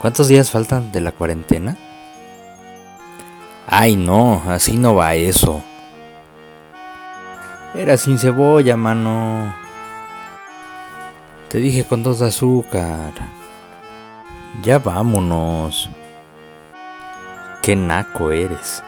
¿Cuántos 0.00 0.28
días 0.28 0.50
faltan 0.50 0.92
de 0.92 1.00
la 1.00 1.12
cuarentena? 1.12 1.76
Ay, 3.66 3.96
no, 3.96 4.42
así 4.46 4.76
no 4.76 4.94
va 4.94 5.14
eso. 5.14 5.62
Era 7.74 7.96
sin 7.96 8.18
cebolla, 8.18 8.76
mano. 8.76 9.54
Te 11.48 11.58
dije 11.58 11.84
con 11.84 12.02
dos 12.02 12.20
de 12.20 12.28
azúcar. 12.28 13.12
Ya 14.62 14.78
vámonos. 14.78 15.90
Qué 17.60 17.74
naco 17.74 18.30
eres. 18.30 18.82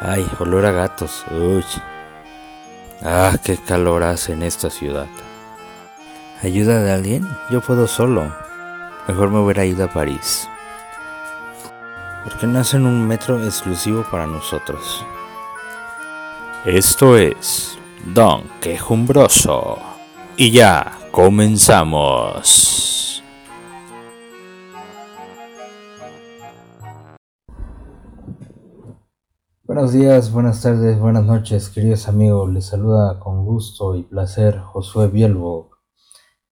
Ay, 0.00 0.26
olor 0.40 0.64
a 0.66 0.72
gatos. 0.72 1.24
Uy. 1.30 1.64
Ah, 3.02 3.36
qué 3.44 3.56
calor 3.56 4.02
hace 4.02 4.32
en 4.32 4.42
esta 4.42 4.70
ciudad. 4.70 5.06
¿Ayuda 6.42 6.82
de 6.82 6.92
alguien? 6.92 7.28
Yo 7.50 7.60
puedo 7.60 7.86
solo. 7.86 8.47
Mejor 9.08 9.30
me 9.30 9.38
hubiera 9.38 9.64
ido 9.64 9.84
a 9.86 9.88
París. 9.88 10.46
Porque 12.24 12.46
no 12.46 12.58
hacen 12.58 12.84
un 12.84 13.08
metro 13.08 13.42
exclusivo 13.42 14.04
para 14.10 14.26
nosotros. 14.26 15.02
Esto 16.66 17.16
es 17.16 17.78
Don 18.12 18.42
Quejumbroso. 18.60 19.78
Y 20.36 20.50
ya, 20.50 20.98
comenzamos. 21.10 22.44
Buenos 29.64 29.94
días, 29.94 30.30
buenas 30.30 30.60
tardes, 30.60 30.98
buenas 30.98 31.24
noches, 31.24 31.70
queridos 31.70 32.08
amigos. 32.08 32.52
Les 32.52 32.66
saluda 32.66 33.18
con 33.20 33.46
gusto 33.46 33.96
y 33.96 34.02
placer 34.02 34.58
Josué 34.58 35.08
Bielbo. 35.08 35.70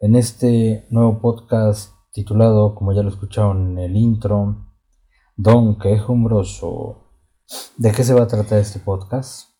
En 0.00 0.16
este 0.16 0.86
nuevo 0.88 1.18
podcast 1.20 1.95
titulado, 2.16 2.74
como 2.74 2.94
ya 2.94 3.02
lo 3.02 3.10
escucharon 3.10 3.72
en 3.72 3.78
el 3.78 3.94
intro, 3.94 4.56
Don 5.36 5.78
Quejumbroso. 5.78 7.10
¿De 7.76 7.92
qué 7.92 8.04
se 8.04 8.14
va 8.14 8.22
a 8.22 8.26
tratar 8.26 8.58
este 8.58 8.78
podcast? 8.78 9.50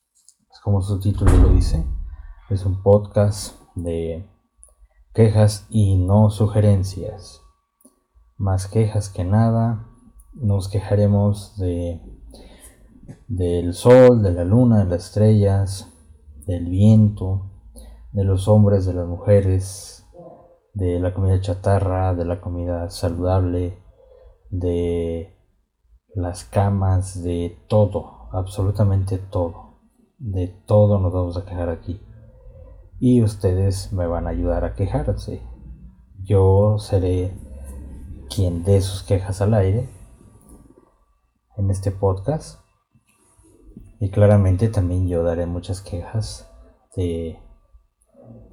Pues 0.49 0.61
como 0.61 0.81
su 0.81 0.99
título 0.99 1.37
lo 1.37 1.51
dice, 1.51 1.85
es 2.49 2.65
un 2.65 2.83
podcast 2.83 3.61
de 3.75 4.27
quejas 5.13 5.67
y 5.69 5.99
no 5.99 6.31
sugerencias. 6.31 7.43
Más 8.39 8.69
quejas 8.69 9.11
que 9.11 9.25
nada, 9.25 9.87
nos 10.33 10.69
quejaremos 10.69 11.59
de 11.59 12.01
del 13.29 13.75
sol, 13.75 14.23
de 14.23 14.33
la 14.33 14.45
luna, 14.45 14.79
de 14.79 14.87
las 14.87 15.09
estrellas, 15.09 15.93
del 16.47 16.71
viento, 16.71 17.51
de 18.13 18.25
los 18.25 18.49
hombres, 18.49 18.87
de 18.87 18.95
las 18.95 19.07
mujeres, 19.07 19.96
de 20.77 21.01
la 21.01 21.15
comida 21.15 21.41
chatarra, 21.41 22.13
de 22.15 22.27
la 22.27 22.43
comida 22.43 22.91
saludable, 22.91 23.79
de 24.51 25.35
las 26.15 26.45
camas, 26.45 27.23
de 27.23 27.57
todo, 27.67 28.29
absolutamente 28.33 29.17
todo. 29.17 29.81
De 30.19 30.49
todo 30.67 31.01
nos 31.01 31.15
vamos 31.15 31.39
a 31.39 31.47
quejar 31.47 31.71
aquí. 31.71 31.99
Y 33.01 33.23
ustedes 33.23 33.91
me 33.95 34.07
van 34.07 34.27
a 34.27 34.31
ayudar 34.31 34.67
a 34.67 34.75
quejarse. 34.75 35.43
Yo 36.23 36.77
seré 36.79 37.35
quien 38.29 38.63
dé 38.63 38.83
sus 38.83 39.03
quejas 39.03 39.41
al 39.41 39.55
aire 39.55 39.89
en 41.57 41.71
este 41.71 41.91
podcast. 41.91 42.61
Y 43.99 44.11
claramente 44.11 44.69
también 44.69 45.09
yo 45.09 45.23
daré 45.23 45.47
muchas 45.47 45.81
quejas 45.81 46.53
de, 46.95 47.39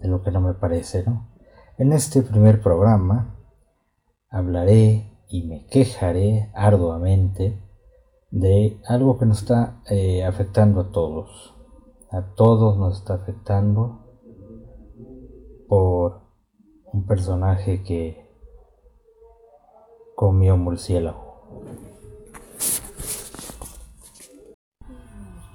de 0.01 0.07
lo 0.07 0.21
que 0.21 0.31
no 0.31 0.39
me 0.39 0.53
parece, 0.53 1.03
¿no? 1.03 1.32
En 1.75 1.91
este 1.91 2.21
primer 2.21 2.61
programa 2.61 3.35
hablaré 4.29 5.11
y 5.27 5.41
me 5.47 5.65
quejaré 5.65 6.51
arduamente 6.53 7.59
de 8.29 8.79
algo 8.85 9.17
que 9.17 9.25
nos 9.25 9.39
está 9.39 9.81
eh, 9.89 10.23
afectando 10.23 10.81
a 10.81 10.91
todos. 10.91 11.55
A 12.11 12.35
todos 12.35 12.77
nos 12.77 12.99
está 12.99 13.15
afectando 13.15 14.05
por 15.67 16.21
un 16.91 17.07
personaje 17.07 17.81
que 17.81 18.29
comió 20.15 20.55
murciélago. 20.57 21.73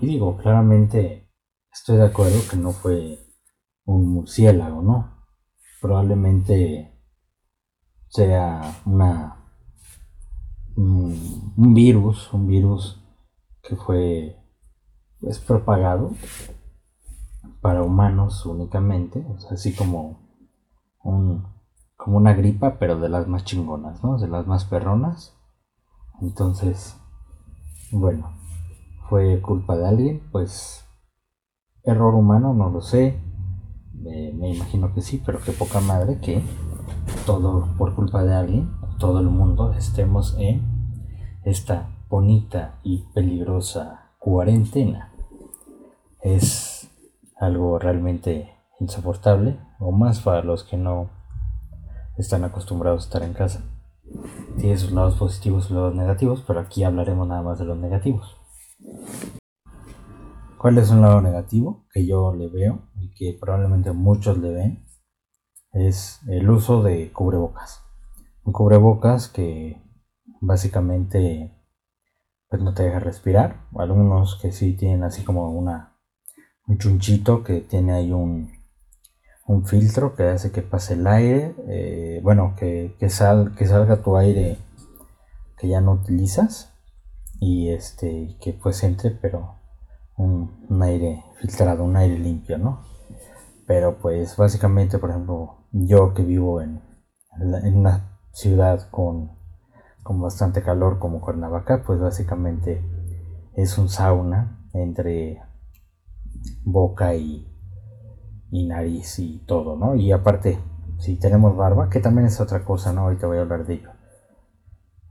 Y 0.00 0.06
digo, 0.06 0.36
claramente 0.36 1.30
estoy 1.72 1.98
de 1.98 2.06
acuerdo 2.06 2.38
que 2.50 2.56
no 2.56 2.72
fue 2.72 3.20
un 3.84 4.08
murciélago, 4.08 4.82
¿no? 4.82 5.17
Probablemente 5.80 6.92
sea 8.08 8.80
una 8.84 9.38
un, 10.76 11.74
virus, 11.74 12.32
un 12.32 12.46
virus 12.46 13.02
que 13.62 13.76
fue 13.76 14.36
pues, 15.20 15.38
propagado 15.40 16.12
para 17.60 17.82
humanos 17.82 18.46
únicamente, 18.46 19.26
así 19.50 19.74
como 19.74 20.20
un, 21.02 21.44
como 21.96 22.16
una 22.16 22.32
gripa, 22.34 22.78
pero 22.78 22.98
de 23.00 23.08
las 23.08 23.26
más 23.26 23.44
chingonas, 23.44 24.02
¿no? 24.04 24.18
De 24.18 24.28
las 24.28 24.46
más 24.46 24.64
perronas. 24.64 25.34
Entonces, 26.20 26.96
bueno, 27.90 28.32
fue 29.08 29.40
culpa 29.40 29.76
de 29.76 29.88
alguien, 29.88 30.28
pues 30.30 30.84
error 31.82 32.14
humano, 32.14 32.54
no 32.54 32.70
lo 32.70 32.80
sé 32.80 33.20
me 34.02 34.54
imagino 34.54 34.94
que 34.94 35.02
sí, 35.02 35.22
pero 35.24 35.40
qué 35.40 35.52
poca 35.52 35.80
madre 35.80 36.18
que 36.20 36.42
todo 37.26 37.68
por 37.76 37.94
culpa 37.94 38.24
de 38.24 38.34
alguien, 38.34 38.70
todo 38.98 39.20
el 39.20 39.26
mundo 39.26 39.72
estemos 39.72 40.36
en 40.38 40.62
esta 41.44 41.90
bonita 42.08 42.78
y 42.82 43.04
peligrosa 43.14 44.12
cuarentena. 44.18 45.12
Es 46.22 46.90
algo 47.38 47.78
realmente 47.78 48.54
insoportable, 48.80 49.58
o 49.78 49.92
más 49.92 50.20
para 50.20 50.42
los 50.42 50.64
que 50.64 50.76
no 50.76 51.10
están 52.16 52.44
acostumbrados 52.44 53.04
a 53.04 53.06
estar 53.06 53.22
en 53.22 53.32
casa. 53.32 53.64
Tiene 54.58 54.76
sus 54.76 54.92
lados 54.92 55.16
positivos 55.16 55.70
y 55.70 55.74
lados 55.74 55.94
negativos, 55.94 56.42
pero 56.46 56.60
aquí 56.60 56.82
hablaremos 56.82 57.28
nada 57.28 57.42
más 57.42 57.58
de 57.58 57.64
los 57.64 57.78
negativos. 57.78 58.36
¿Cuál 60.58 60.76
es 60.78 60.90
un 60.90 61.02
lado 61.02 61.20
negativo 61.20 61.86
que 61.92 62.04
yo 62.04 62.34
le 62.34 62.48
veo 62.48 62.88
y 62.96 63.14
que 63.14 63.38
probablemente 63.40 63.92
muchos 63.92 64.38
le 64.38 64.50
ven? 64.50 64.84
Es 65.72 66.20
el 66.26 66.50
uso 66.50 66.82
de 66.82 67.12
cubrebocas. 67.12 67.84
Un 68.42 68.52
cubrebocas 68.52 69.28
que 69.28 69.80
básicamente 70.40 71.54
pues 72.48 72.60
no 72.60 72.74
te 72.74 72.82
deja 72.82 72.98
respirar. 72.98 73.68
Algunos 73.76 74.34
que 74.42 74.50
sí 74.50 74.72
tienen 74.72 75.04
así 75.04 75.22
como 75.22 75.48
una 75.52 75.96
un 76.66 76.78
chunchito 76.78 77.44
que 77.44 77.60
tiene 77.60 77.92
ahí 77.92 78.12
un, 78.12 78.50
un 79.46 79.64
filtro 79.64 80.16
que 80.16 80.24
hace 80.24 80.50
que 80.50 80.62
pase 80.62 80.94
el 80.94 81.06
aire. 81.06 81.54
Eh, 81.68 82.20
bueno, 82.24 82.56
que, 82.58 82.96
que, 82.98 83.10
sal, 83.10 83.54
que 83.54 83.66
salga 83.66 84.02
tu 84.02 84.16
aire 84.16 84.58
que 85.56 85.68
ya 85.68 85.80
no 85.80 85.92
utilizas 85.92 86.74
y 87.38 87.70
este 87.70 88.36
que 88.40 88.54
pues 88.54 88.82
entre, 88.82 89.12
pero 89.12 89.57
un, 90.18 90.82
aire 90.82 91.24
filtrado, 91.40 91.84
un 91.84 91.96
aire 91.96 92.18
limpio, 92.18 92.58
¿no? 92.58 92.80
Pero 93.66 93.98
pues 93.98 94.36
básicamente, 94.36 94.98
por 94.98 95.10
ejemplo, 95.10 95.66
yo 95.72 96.12
que 96.14 96.24
vivo 96.24 96.60
en, 96.60 96.82
una 97.74 98.18
ciudad 98.32 98.88
con, 98.90 99.30
con 100.02 100.20
bastante 100.20 100.62
calor 100.62 100.98
como 100.98 101.20
Cuernavaca, 101.20 101.82
pues 101.86 102.00
básicamente 102.00 102.82
es 103.54 103.78
un 103.78 103.88
sauna 103.88 104.66
entre 104.72 105.40
boca 106.64 107.14
y, 107.14 107.46
y 108.50 108.66
nariz 108.66 109.18
y 109.18 109.38
todo, 109.46 109.76
¿no? 109.76 109.94
Y 109.94 110.12
aparte, 110.12 110.58
si 110.98 111.16
tenemos 111.16 111.56
barba, 111.56 111.88
que 111.88 112.00
también 112.00 112.26
es 112.26 112.40
otra 112.40 112.64
cosa, 112.64 112.92
¿no? 112.92 113.02
Ahorita 113.02 113.26
voy 113.26 113.38
a 113.38 113.42
hablar 113.42 113.66
de 113.66 113.74
ello. 113.74 113.90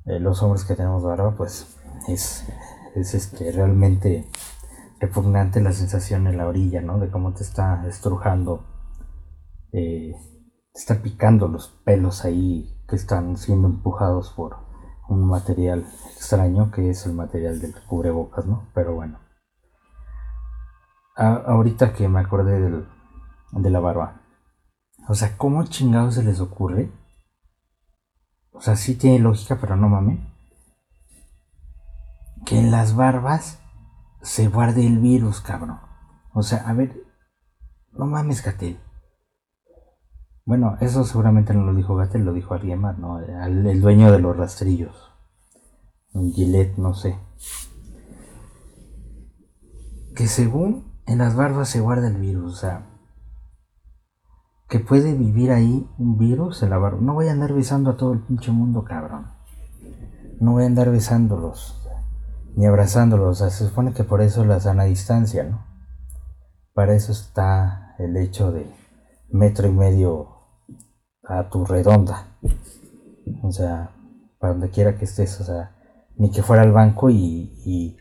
Eh, 0.06 0.20
los 0.20 0.42
hombres 0.44 0.66
que 0.66 0.76
tenemos 0.76 1.04
barba, 1.04 1.36
pues 1.36 1.78
es, 2.08 2.46
es 2.96 3.14
este, 3.14 3.52
realmente 3.52 4.26
repugnante 5.00 5.62
la 5.62 5.74
sensación 5.74 6.28
en 6.28 6.38
la 6.38 6.48
orilla, 6.48 6.82
¿no? 6.82 7.00
De 7.00 7.10
cómo 7.10 7.34
te 7.34 7.44
está 7.44 7.86
estrujando, 7.88 8.66
eh, 9.72 10.14
te 10.74 10.80
está 10.80 11.02
picando 11.02 11.48
los 11.48 11.70
pelos 11.84 12.26
ahí 12.26 12.84
que 12.88 12.96
están 12.96 13.38
siendo 13.38 13.68
empujados 13.68 14.32
por 14.32 14.58
un 15.10 15.28
material 15.28 15.86
extraño 16.16 16.72
que 16.72 16.90
es 16.90 17.06
el 17.06 17.14
material 17.14 17.60
del 17.62 17.74
cubrebocas, 17.86 18.46
¿no? 18.46 18.70
Pero 18.74 18.96
bueno. 18.96 19.20
ahorita 21.16 21.94
que 21.94 22.08
me 22.08 22.20
acordé 22.20 22.60
del, 22.60 22.88
de 23.52 23.70
la 23.70 23.80
barba. 23.80 24.22
O 25.08 25.16
sea, 25.16 25.38
¿cómo 25.38 25.64
chingados 25.64 26.16
se 26.16 26.24
les 26.24 26.40
ocurre? 26.40 26.92
O 28.52 28.62
sea, 28.62 28.76
sí 28.76 28.96
tiene 28.96 29.20
lógica, 29.20 29.58
pero 29.60 29.76
no 29.76 29.88
mames. 29.90 30.20
Que 32.46 32.60
en 32.60 32.72
las 32.72 32.96
barbas 32.96 33.60
se 34.28 34.50
guarde 34.50 34.86
el 34.86 35.00
virus, 35.00 35.40
cabrón. 35.40 35.80
O 36.34 36.44
sea, 36.44 36.68
a 36.68 36.74
ver, 36.74 37.02
no 37.94 38.06
mames, 38.06 38.44
Gatel. 38.44 38.78
Bueno, 40.46 40.76
eso 40.82 41.06
seguramente 41.06 41.54
no 41.54 41.64
lo 41.64 41.74
dijo 41.74 41.96
Gatel, 41.96 42.26
lo 42.26 42.34
dijo 42.34 42.54
alguien 42.54 42.82
más, 42.82 43.00
¿no? 43.00 43.20
El, 43.20 43.82
dueño 43.82 44.12
de 44.12 44.20
los 44.20 44.36
rastrillos. 44.36 45.14
Un 46.12 46.34
Gillette, 46.34 46.78
no 46.78 46.94
sé. 46.94 47.18
Que 50.14 50.28
según 50.28 50.92
en 51.06 51.20
las 51.20 51.38
barbas 51.38 51.70
se 51.70 51.80
guarda 51.80 52.10
el 52.10 52.18
virus, 52.18 52.54
o 52.54 52.58
sea, 52.58 52.86
que 54.68 54.80
puede 54.80 55.14
vivir 55.14 55.52
ahí 55.52 55.90
un 55.98 56.18
virus 56.18 56.64
en 56.64 56.72
la 56.72 56.78
barba. 56.78 57.00
No 57.00 57.14
voy 57.14 57.30
a 57.30 57.32
andar 57.32 57.54
besando 57.54 57.92
a 57.92 57.98
todo 57.98 58.12
el 58.12 58.20
pinche 58.20 58.52
mundo, 58.52 58.84
cabrón. 58.84 59.28
No 60.42 60.52
voy 60.52 60.64
a 60.64 60.68
andar 60.68 60.92
besándolos, 60.92 61.87
ni 62.58 62.66
abrazándolos. 62.66 63.30
O 63.30 63.36
sea, 63.36 63.50
se 63.52 63.66
supone 63.66 63.94
que 63.94 64.04
por 64.04 64.22
eso 64.22 64.44
la 64.44 64.60
sana 64.60 64.84
distancia, 64.84 65.44
¿no? 65.44 65.64
Para 66.74 66.96
eso 66.96 67.12
está 67.12 67.96
el 68.00 68.18
hecho 68.18 68.52
de 68.52 68.70
metro 69.30 69.68
y 69.68 69.72
medio 69.72 70.28
a 71.24 71.50
tu 71.50 71.66
redonda. 71.66 72.28
O 73.44 73.52
sea, 73.52 73.92
para 74.40 74.54
donde 74.54 74.72
quiera 74.72 74.98
que 74.98 75.06
estés, 75.06 75.40
o 75.40 75.44
sea, 75.44 75.76
ni 76.18 76.32
que 76.32 76.42
fuera 76.42 76.64
al 76.64 76.72
banco 76.72 77.10
y, 77.10 77.54
y, 77.66 77.98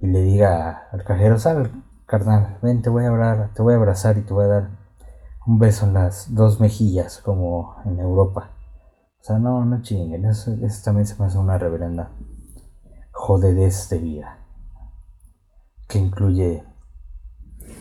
le 0.00 0.22
diga 0.22 0.88
al 0.90 1.04
cajero, 1.04 1.38
sal, 1.38 1.70
carnal, 2.06 2.58
ven, 2.62 2.82
te 2.82 2.88
voy 2.88 3.04
a 3.04 3.08
abrazar, 3.08 3.52
te 3.54 3.62
voy 3.62 3.74
a 3.74 3.76
abrazar 3.76 4.16
y 4.16 4.22
te 4.22 4.32
voy 4.32 4.44
a 4.46 4.48
dar 4.48 4.70
un 5.46 5.58
beso 5.58 5.86
en 5.86 5.94
las 5.94 6.34
dos 6.34 6.58
mejillas, 6.58 7.18
como 7.18 7.76
en 7.84 8.00
Europa. 8.00 8.50
O 9.20 9.22
sea, 9.24 9.38
no, 9.38 9.64
no 9.64 9.82
chinguen, 9.82 10.24
eso, 10.24 10.52
también 10.82 11.06
se 11.06 11.16
me 11.20 11.26
hace 11.26 11.36
una 11.38 11.58
reverenda 11.58 12.10
jodedez 13.20 13.90
de 13.90 13.98
vida. 13.98 14.38
Que 15.88 15.98
incluye 15.98 16.64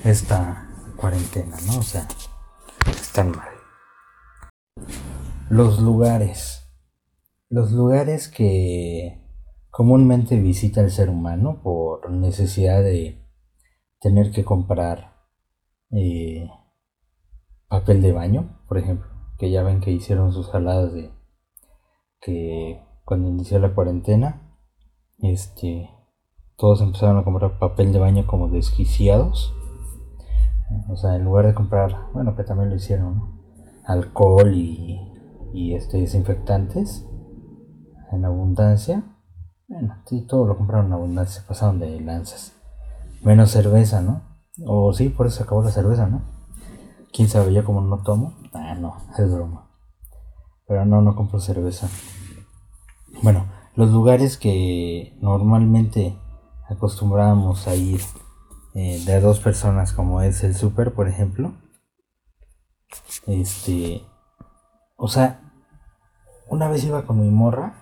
esta 0.03 0.69
cuarentena, 0.97 1.55
¿no? 1.65 1.79
O 1.79 1.81
sea, 1.81 2.07
están 2.89 3.31
mal. 3.31 3.47
Los 5.49 5.79
lugares. 5.79 6.67
Los 7.49 7.71
lugares 7.71 8.27
que 8.27 9.25
comúnmente 9.71 10.37
visita 10.39 10.81
el 10.81 10.91
ser 10.91 11.09
humano 11.09 11.61
por 11.63 12.11
necesidad 12.11 12.83
de 12.83 13.25
tener 14.01 14.31
que 14.31 14.43
comprar 14.43 15.15
eh, 15.91 16.49
papel 17.69 18.01
de 18.01 18.11
baño, 18.11 18.61
por 18.67 18.77
ejemplo, 18.77 19.07
que 19.37 19.49
ya 19.49 19.63
ven 19.63 19.79
que 19.79 19.91
hicieron 19.91 20.33
sus 20.33 20.49
jaladas 20.49 20.93
de 20.93 21.11
que 22.19 22.83
cuando 23.05 23.29
inició 23.29 23.57
la 23.59 23.73
cuarentena, 23.73 24.48
este, 25.21 25.89
todos 26.57 26.81
empezaron 26.81 27.17
a 27.17 27.23
comprar 27.23 27.59
papel 27.59 27.93
de 27.93 27.99
baño 27.99 28.27
como 28.27 28.49
desquiciados. 28.49 29.53
O 30.89 30.95
sea, 30.95 31.15
en 31.15 31.25
lugar 31.25 31.47
de 31.47 31.53
comprar, 31.53 32.11
bueno, 32.13 32.35
que 32.35 32.43
también 32.43 32.69
lo 32.69 32.75
hicieron, 32.75 33.39
alcohol 33.85 34.53
y 34.53 35.09
y 35.53 35.75
este, 35.75 35.97
desinfectantes 35.97 37.05
en 38.11 38.25
abundancia. 38.25 39.03
Bueno, 39.67 39.95
sí, 40.05 40.21
todo 40.21 40.47
lo 40.47 40.57
compraron 40.57 40.87
en 40.87 40.93
abundancia, 40.93 41.43
pasaron 41.47 41.79
de 41.79 41.99
lanzas. 42.01 42.53
Menos 43.21 43.51
cerveza, 43.51 44.01
¿no? 44.01 44.21
O 44.65 44.93
sí, 44.93 45.09
por 45.09 45.27
eso 45.27 45.43
acabó 45.43 45.63
la 45.63 45.71
cerveza, 45.71 46.07
¿no? 46.07 46.21
¿Quién 47.13 47.27
sabe? 47.27 47.53
Yo 47.53 47.63
como 47.63 47.81
no 47.81 48.01
tomo. 48.01 48.33
Ah, 48.53 48.75
no, 48.75 48.97
es 49.17 49.31
broma. 49.31 49.67
Pero 50.67 50.85
no, 50.85 51.01
no 51.01 51.15
compro 51.15 51.39
cerveza. 51.39 51.87
Bueno, 53.21 53.45
los 53.79 53.91
lugares 53.91 54.37
que 54.37 55.17
normalmente 55.21 56.19
acostumbrábamos 56.69 57.65
a 57.65 57.75
ir 57.75 58.01
eh, 58.73 59.01
de 59.05 59.21
dos 59.21 59.39
personas, 59.39 59.93
como 59.93 60.21
es 60.21 60.43
el 60.43 60.53
súper, 60.53 60.93
por 60.93 61.07
ejemplo. 61.07 61.53
Este, 63.25 64.05
o 64.97 65.07
sea, 65.07 65.53
una 66.49 66.67
vez 66.67 66.83
iba 66.83 67.05
con 67.05 67.21
mi 67.21 67.29
morra 67.29 67.81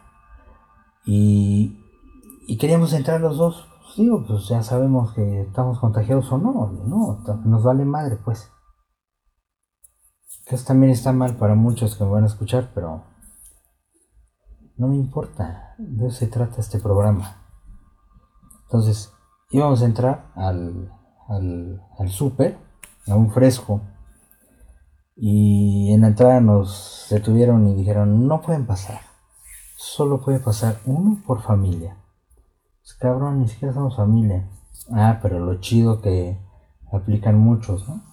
y, 1.03 1.83
y 2.45 2.57
queríamos 2.59 2.93
entrar 2.93 3.19
los 3.19 3.37
dos. 3.37 3.67
Pues 3.81 3.95
digo, 3.95 4.23
pues 4.27 4.47
ya 4.49 4.61
sabemos 4.61 5.15
que 5.15 5.41
estamos 5.41 5.79
contagiados 5.79 6.31
o 6.31 6.37
no, 6.37 6.73
no, 6.85 7.23
nos 7.43 7.63
vale 7.63 7.85
madre, 7.85 8.17
pues. 8.23 8.51
Eso 10.45 10.63
también 10.63 10.91
está 10.91 11.11
mal 11.11 11.37
para 11.37 11.55
muchos 11.55 11.95
que 11.95 12.03
me 12.03 12.11
van 12.11 12.25
a 12.25 12.27
escuchar, 12.27 12.69
pero 12.75 13.16
no 14.77 14.87
me 14.87 14.95
importa. 14.95 15.75
De 15.77 16.07
eso 16.07 16.17
se 16.17 16.27
trata 16.27 16.61
este 16.61 16.79
programa. 16.79 17.43
Entonces, 18.63 19.13
íbamos 19.51 19.81
a 19.81 19.85
entrar 19.85 20.31
al, 20.35 20.91
al, 21.27 21.81
al 21.97 22.09
súper, 22.09 22.57
a 23.07 23.15
un 23.15 23.31
fresco 23.31 23.81
y 25.15 25.91
en 25.93 26.01
la 26.01 26.07
entrada 26.07 26.39
nos 26.39 27.07
detuvieron 27.09 27.67
y 27.67 27.73
dijeron, 27.73 28.27
no 28.27 28.41
pueden 28.41 28.67
pasar. 28.67 29.01
Solo 29.75 30.21
puede 30.21 30.39
pasar 30.39 30.77
uno 30.85 31.21
por 31.25 31.41
familia. 31.41 31.97
Pues, 32.81 32.93
cabrón, 32.99 33.39
ni 33.39 33.47
siquiera 33.47 33.73
somos 33.73 33.95
familia. 33.95 34.47
Ah, 34.91 35.19
pero 35.21 35.39
lo 35.39 35.59
chido 35.59 36.01
que 36.01 36.39
aplican 36.91 37.39
muchos, 37.39 37.87
¿no? 37.89 38.03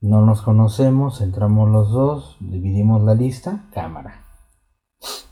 No 0.00 0.24
nos 0.24 0.42
conocemos, 0.42 1.20
entramos 1.20 1.68
los 1.70 1.90
dos, 1.90 2.36
dividimos 2.38 3.02
la 3.02 3.14
lista, 3.14 3.64
cámara. 3.72 4.23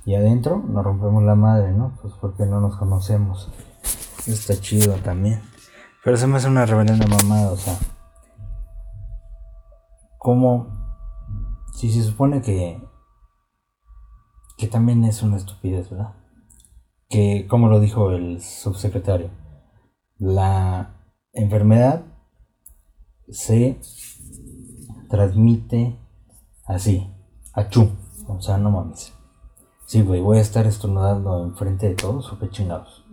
Y 0.05 0.15
adentro 0.15 0.59
nos 0.59 0.85
rompemos 0.85 1.23
la 1.23 1.35
madre, 1.35 1.73
¿no? 1.73 1.97
Pues 2.03 2.15
porque 2.21 2.45
no 2.47 2.61
nos 2.61 2.77
conocemos. 2.77 3.51
Está 4.27 4.61
chido 4.61 4.95
también. 4.97 5.41
Pero 6.05 6.17
se 6.17 6.27
me 6.27 6.37
hace 6.37 6.49
una 6.49 6.67
reverenda 6.67 7.07
mamada, 7.07 7.53
o 7.53 7.57
sea 7.57 7.79
como 10.23 10.69
si 11.75 11.91
se 11.91 12.05
supone 12.05 12.43
que 12.43 12.81
que 14.57 14.69
también 14.69 15.03
es 15.03 15.21
una 15.25 15.37
estupidez, 15.37 15.91
¿verdad? 15.91 16.15
Que 17.09 17.49
como 17.49 17.67
lo 17.67 17.81
dijo 17.81 18.13
el 18.13 18.41
subsecretario, 18.41 19.31
la 20.19 20.95
enfermedad 21.33 22.05
se 23.29 23.81
transmite 25.11 25.99
así, 26.67 27.13
achú, 27.53 27.91
o 28.29 28.41
sea, 28.41 28.59
no 28.59 28.71
mames. 28.71 29.13
Sí, 29.93 30.01
güey, 30.01 30.23
voy 30.23 30.39
a 30.39 30.41
estar 30.41 30.67
estornudando 30.67 31.45
enfrente 31.45 31.87
de 31.87 31.95
todos 31.95 32.33
o 32.33 32.39
qué 32.39 32.49
chingados. 32.49 33.05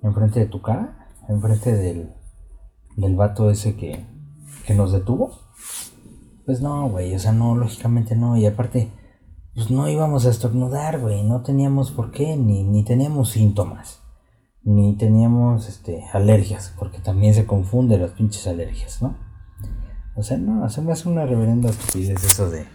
Enfrente 0.00 0.38
de 0.38 0.46
tu 0.46 0.62
cara, 0.62 1.08
enfrente 1.28 1.72
del, 1.72 2.14
del 2.96 3.16
vato 3.16 3.50
ese 3.50 3.74
que, 3.74 4.06
que 4.64 4.74
nos 4.74 4.92
detuvo. 4.92 5.32
Pues 6.46 6.60
no, 6.60 6.88
güey, 6.88 7.16
o 7.16 7.18
sea, 7.18 7.32
no, 7.32 7.56
lógicamente 7.56 8.14
no. 8.14 8.36
Y 8.36 8.46
aparte, 8.46 8.92
pues 9.56 9.72
no 9.72 9.88
íbamos 9.88 10.24
a 10.24 10.30
estornudar, 10.30 11.00
güey. 11.00 11.24
No 11.24 11.42
teníamos 11.42 11.90
por 11.90 12.12
qué, 12.12 12.36
ni, 12.36 12.62
ni 12.62 12.84
teníamos 12.84 13.30
síntomas. 13.30 14.00
Ni 14.62 14.96
teníamos 14.96 15.68
este, 15.68 16.04
alergias, 16.12 16.72
porque 16.78 17.00
también 17.00 17.34
se 17.34 17.44
confunde 17.44 17.98
las 17.98 18.12
pinches 18.12 18.46
alergias, 18.46 19.02
¿no? 19.02 19.16
O 20.14 20.22
sea, 20.22 20.38
no, 20.38 20.70
se 20.70 20.80
me 20.80 20.92
hace 20.92 21.08
una 21.08 21.26
reverenda 21.26 21.70
estupidez 21.70 22.22
eso 22.22 22.48
de 22.48 22.66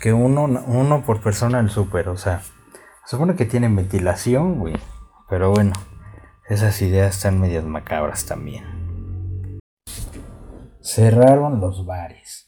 que 0.00 0.12
uno, 0.12 0.42
uno 0.66 1.04
por 1.04 1.22
persona 1.22 1.60
el 1.60 1.70
súper, 1.70 2.08
o 2.08 2.16
sea, 2.16 2.42
supone 3.06 3.36
que 3.36 3.46
tiene 3.46 3.68
ventilación, 3.68 4.58
güey. 4.58 4.74
Pero 5.28 5.50
bueno, 5.50 5.72
esas 6.48 6.80
ideas 6.82 7.16
están 7.16 7.40
medias 7.40 7.64
macabras 7.64 8.26
también. 8.26 9.58
Cerraron 10.82 11.60
los 11.60 11.86
bares 11.86 12.46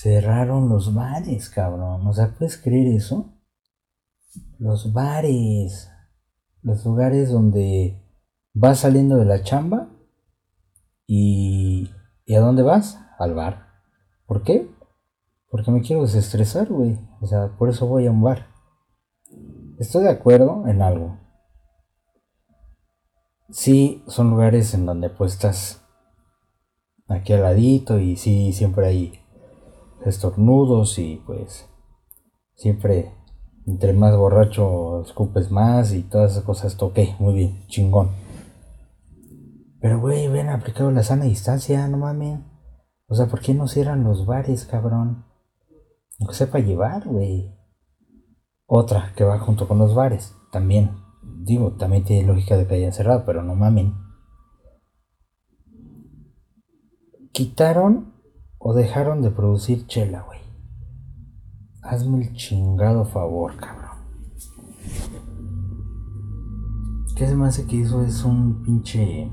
cerraron 0.00 0.68
los 0.68 0.94
bares, 0.94 1.50
cabrón. 1.50 2.06
O 2.06 2.12
sea, 2.12 2.34
¿puedes 2.34 2.56
creer 2.56 2.94
eso? 2.94 3.34
Los 4.58 4.92
bares. 4.92 5.90
Los 6.62 6.84
lugares 6.84 7.30
donde 7.30 8.02
vas 8.54 8.80
saliendo 8.80 9.16
de 9.16 9.24
la 9.24 9.42
chamba 9.42 9.90
y... 11.06 11.90
¿Y 12.24 12.34
a 12.36 12.40
dónde 12.40 12.62
vas? 12.62 13.00
Al 13.18 13.34
bar. 13.34 13.66
¿Por 14.24 14.44
qué? 14.44 14.70
Porque 15.50 15.72
me 15.72 15.82
quiero 15.82 16.02
desestresar, 16.02 16.68
güey. 16.68 16.96
O 17.20 17.26
sea, 17.26 17.56
por 17.58 17.68
eso 17.68 17.86
voy 17.86 18.06
a 18.06 18.12
un 18.12 18.22
bar. 18.22 18.46
Estoy 19.80 20.02
de 20.02 20.10
acuerdo 20.10 20.66
en 20.66 20.82
algo. 20.82 21.16
Sí, 23.48 24.04
son 24.08 24.28
lugares 24.28 24.74
en 24.74 24.84
donde 24.84 25.08
pues 25.08 25.32
estás 25.32 25.82
aquí 27.08 27.32
al 27.32 27.44
ladito 27.44 27.98
y 27.98 28.16
sí, 28.16 28.52
siempre 28.52 28.86
hay 28.86 29.24
estornudos 30.04 30.98
y 30.98 31.22
pues 31.24 31.66
siempre 32.56 33.14
entre 33.66 33.94
más 33.94 34.14
borracho 34.14 35.00
escupes 35.00 35.50
más 35.50 35.94
y 35.94 36.02
todas 36.02 36.32
esas 36.32 36.44
cosas 36.44 36.76
toqué, 36.76 37.16
muy 37.18 37.32
bien, 37.32 37.66
chingón. 37.66 38.10
Pero 39.80 39.98
güey, 39.98 40.28
ven 40.28 40.50
aplicado 40.50 40.90
la 40.90 41.02
sana 41.02 41.24
distancia, 41.24 41.88
no 41.88 41.96
mames. 41.96 42.38
O 43.08 43.14
sea, 43.14 43.28
¿por 43.28 43.40
qué 43.40 43.54
no 43.54 43.66
cierran 43.66 44.04
los 44.04 44.26
bares, 44.26 44.66
cabrón? 44.66 45.24
No 46.18 46.34
sepa 46.34 46.58
llevar, 46.58 47.08
güey. 47.08 47.58
Otra 48.72 49.12
que 49.16 49.24
va 49.24 49.40
junto 49.40 49.66
con 49.66 49.78
los 49.78 49.96
bares, 49.96 50.36
también. 50.52 50.92
Digo, 51.24 51.72
también 51.72 52.04
tiene 52.04 52.28
lógica 52.28 52.56
de 52.56 52.68
que 52.68 52.76
hayan 52.76 52.92
cerrado, 52.92 53.24
pero 53.26 53.42
no 53.42 53.56
mamen. 53.56 53.96
Quitaron 57.32 58.14
o 58.58 58.72
dejaron 58.72 59.22
de 59.22 59.32
producir 59.32 59.88
chela, 59.88 60.22
güey. 60.22 60.38
hazme 61.82 62.22
el 62.22 62.32
chingado 62.36 63.04
favor, 63.06 63.56
cabrón. 63.56 63.98
¿Qué 67.16 67.26
se 67.26 67.34
me 67.34 67.48
hace 67.48 67.66
que 67.66 67.82
eso 67.82 68.04
es 68.04 68.22
un 68.22 68.62
pinche. 68.62 69.32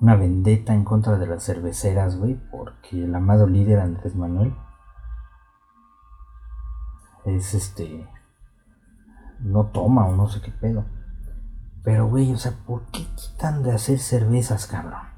Una 0.00 0.14
vendetta 0.14 0.72
en 0.72 0.84
contra 0.84 1.18
de 1.18 1.26
las 1.26 1.44
cerveceras, 1.44 2.16
güey? 2.18 2.38
Porque 2.52 3.02
el 3.02 3.12
amado 3.16 3.48
líder 3.48 3.80
Andrés 3.80 4.14
Manuel 4.14 4.54
es 7.24 7.54
este. 7.54 8.08
No 9.42 9.66
toma 9.66 10.06
o 10.06 10.16
no 10.16 10.28
sé 10.28 10.40
qué 10.40 10.50
pedo. 10.50 10.84
Pero, 11.84 12.08
güey, 12.08 12.32
o 12.32 12.38
sea, 12.38 12.52
¿por 12.66 12.86
qué 12.92 13.04
quitan 13.16 13.62
de 13.62 13.72
hacer 13.72 13.98
cervezas, 13.98 14.66
cabrón? 14.66 15.12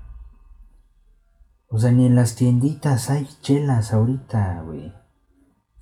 O 1.68 1.78
sea, 1.78 1.92
ni 1.92 2.06
en 2.06 2.14
las 2.14 2.36
tienditas 2.36 3.10
hay 3.10 3.28
chelas 3.42 3.92
ahorita, 3.92 4.62
güey. 4.62 4.92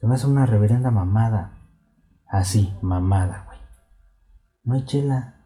Se 0.00 0.06
me 0.06 0.14
hace 0.14 0.26
una 0.26 0.46
reverenda 0.46 0.90
mamada. 0.90 1.58
Así, 2.26 2.75
mamada, 2.82 3.44
güey. 3.46 3.58
No 4.64 4.75
hay 4.75 4.84
chela. 4.87 5.37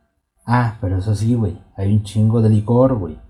Ah, 0.46 0.78
pero 0.80 0.98
eso 0.98 1.14
sí, 1.14 1.34
güey. 1.34 1.60
Hay 1.76 1.92
un 1.92 2.04
chingo 2.04 2.40
de 2.40 2.48
licor, 2.48 2.94
güey. 2.94 3.20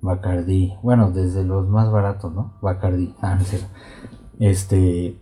Bacardí. 0.00 0.74
Bueno, 0.82 1.10
desde 1.10 1.44
los 1.44 1.68
más 1.68 1.92
baratos, 1.92 2.32
¿no? 2.32 2.58
Bacardí. 2.62 3.14
Ah, 3.22 3.36
no 3.36 3.44
sé. 3.44 3.60
Este. 4.40 5.20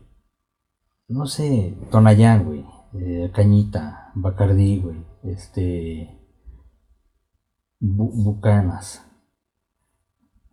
No 1.09 1.27
sé. 1.27 1.77
Tonayán, 1.91 2.45
güey. 2.45 2.65
Eh, 2.93 3.31
cañita. 3.35 4.13
Bacardí. 4.15 4.85
Este. 5.23 6.19
bucanas. 7.79 9.05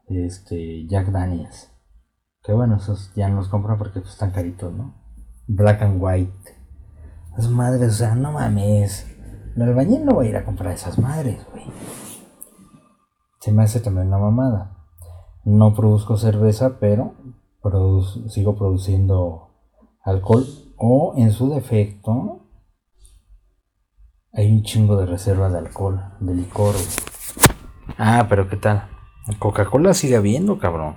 Este. 0.08 0.88
Jack 0.88 1.08
Daniels. 1.12 1.72
Que 2.44 2.54
bueno, 2.54 2.78
esos 2.78 3.14
ya 3.16 3.28
no 3.30 3.38
los 3.38 3.50
compran 3.50 3.78
porque 3.78 4.00
pues, 4.00 4.14
están 4.14 4.32
caritos, 4.32 4.74
¿no? 4.74 4.96
Black 5.48 5.82
and 5.82 6.02
White. 6.02 6.56
Las 7.36 7.50
madres, 7.50 7.90
o 7.90 7.96
sea, 7.96 8.16
no 8.16 8.32
mames. 8.32 9.06
El 9.56 9.64
albañil 9.64 10.06
no 10.06 10.16
va 10.16 10.24
a 10.24 10.26
ir 10.26 10.36
a 10.38 10.46
comprar 10.46 10.74
esas 10.74 11.00
madres, 11.00 11.46
güey. 11.52 11.66
Se 13.40 13.52
me 13.52 13.64
hace 13.64 13.80
también 13.80 14.08
una 14.08 14.18
mamada. 14.18 14.86
No 15.44 15.74
produzco 15.74 16.18
cerveza, 16.18 16.80
pero 16.80 17.16
sigo 18.30 18.56
produciendo 18.56 19.50
alcohol. 20.04 20.46
O 20.78 21.14
en 21.18 21.32
su 21.32 21.50
defecto, 21.50 22.46
hay 24.32 24.52
un 24.52 24.64
chingo 24.64 24.96
de 24.98 25.08
reserva 25.08 25.50
de 25.50 25.58
alcohol, 25.58 26.00
de 26.20 26.36
licor. 26.36 26.76
Ah, 27.98 28.28
pero 28.30 28.48
¿qué 28.48 28.58
tal? 28.58 28.88
Coca-Cola 29.40 29.94
sigue 29.94 30.16
habiendo, 30.16 30.60
cabrón. 30.60 30.96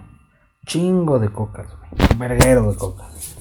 Chingo 0.66 1.18
de 1.18 1.32
cocas, 1.32 1.68
güey. 1.76 2.18
Verguero 2.18 2.70
de 2.70 2.76
cocas. 2.76 3.36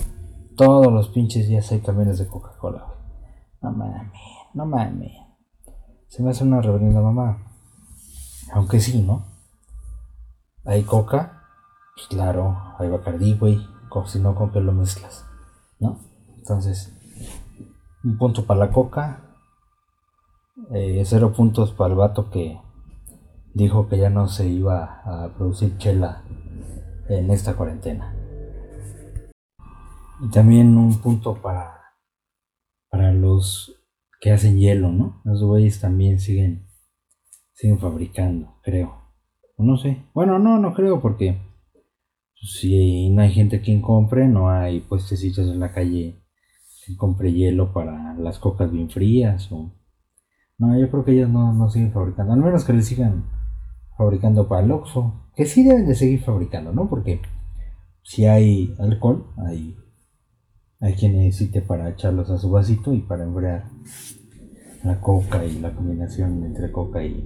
Todos 0.55 0.91
los 0.91 1.09
pinches 1.09 1.47
días 1.47 1.71
hay 1.71 1.81
camiones 1.81 2.17
de 2.17 2.27
Coca-Cola, 2.27 2.85
güey. 2.85 2.99
No 3.61 3.71
mames 3.71 4.29
no 4.53 4.65
mames. 4.65 5.11
Se 6.07 6.23
me 6.23 6.31
hace 6.31 6.43
una 6.43 6.61
reverenda 6.61 7.01
mamá. 7.01 7.37
Aunque 8.53 8.79
sí, 8.79 9.01
¿no? 9.01 9.25
Hay 10.65 10.83
coca, 10.83 11.43
pues 11.95 12.07
claro, 12.07 12.75
hay 12.79 12.89
bacardí, 12.89 13.37
güey. 13.37 13.59
Si 14.05 14.19
no, 14.19 14.35
¿con 14.35 14.51
qué 14.51 14.61
lo 14.61 14.71
mezclas? 14.71 15.25
¿No? 15.79 15.99
Entonces, 16.49 16.91
un 18.03 18.17
punto 18.17 18.47
para 18.47 18.61
la 18.61 18.71
coca, 18.71 19.35
eh, 20.73 21.03
cero 21.05 21.31
puntos 21.31 21.73
para 21.73 21.91
el 21.91 21.99
vato 21.99 22.31
que 22.31 22.59
dijo 23.53 23.87
que 23.87 23.99
ya 23.99 24.09
no 24.09 24.27
se 24.27 24.47
iba 24.47 25.03
a 25.05 25.31
producir 25.35 25.77
chela 25.77 26.23
en 27.07 27.29
esta 27.29 27.55
cuarentena. 27.55 28.15
Y 30.23 30.31
también 30.31 30.75
un 30.75 30.99
punto 30.99 31.39
para, 31.39 31.81
para 32.89 33.13
los 33.13 33.85
que 34.19 34.31
hacen 34.31 34.57
hielo, 34.57 34.91
¿no? 34.91 35.21
Los 35.25 35.43
güeyes 35.43 35.79
también 35.79 36.19
siguen, 36.19 36.65
siguen 37.53 37.77
fabricando, 37.77 38.55
creo. 38.63 39.13
No 39.55 39.77
sé. 39.77 40.03
Bueno, 40.15 40.39
no, 40.39 40.57
no 40.57 40.73
creo 40.73 40.99
porque 40.99 41.39
si 42.33 43.11
no 43.11 43.21
hay 43.21 43.33
gente 43.33 43.61
quien 43.61 43.83
compre, 43.83 44.27
no 44.27 44.49
hay 44.49 44.79
puestecitos 44.79 45.47
en 45.47 45.59
la 45.59 45.71
calle 45.71 46.18
que 46.89 46.97
compre 46.97 47.31
hielo 47.31 47.71
para 47.71 48.15
las 48.15 48.39
cocas 48.39 48.71
bien 48.71 48.89
frías 48.89 49.51
o... 49.51 49.71
No, 50.57 50.77
yo 50.77 50.89
creo 50.91 51.05
que 51.05 51.13
ellos 51.13 51.29
no, 51.29 51.53
no 51.53 51.69
siguen 51.69 51.93
fabricando. 51.93 52.33
Al 52.33 52.41
menos 52.41 52.65
que 52.65 52.73
le 52.73 52.81
sigan 52.81 53.23
fabricando 53.97 54.49
para 54.49 54.65
el 54.65 54.71
Oxxo. 54.71 55.29
Que 55.33 55.45
sí 55.45 55.63
deben 55.63 55.87
de 55.87 55.95
seguir 55.95 56.21
fabricando, 56.21 56.73
¿no? 56.73 56.89
Porque 56.89 57.21
si 58.03 58.25
hay 58.25 58.75
alcohol, 58.77 59.27
hay 59.37 59.77
hay 60.81 60.93
quien 60.93 61.17
necesite 61.17 61.61
para 61.61 61.89
echarlos 61.89 62.29
a 62.29 62.37
su 62.37 62.49
vasito 62.49 62.93
y 62.93 63.01
para 63.01 63.25
enfriar 63.25 63.69
la 64.83 65.01
coca 65.01 65.43
y 65.43 65.59
la 65.59 65.75
combinación 65.75 66.43
entre 66.45 66.71
coca 66.71 67.03
y, 67.03 67.21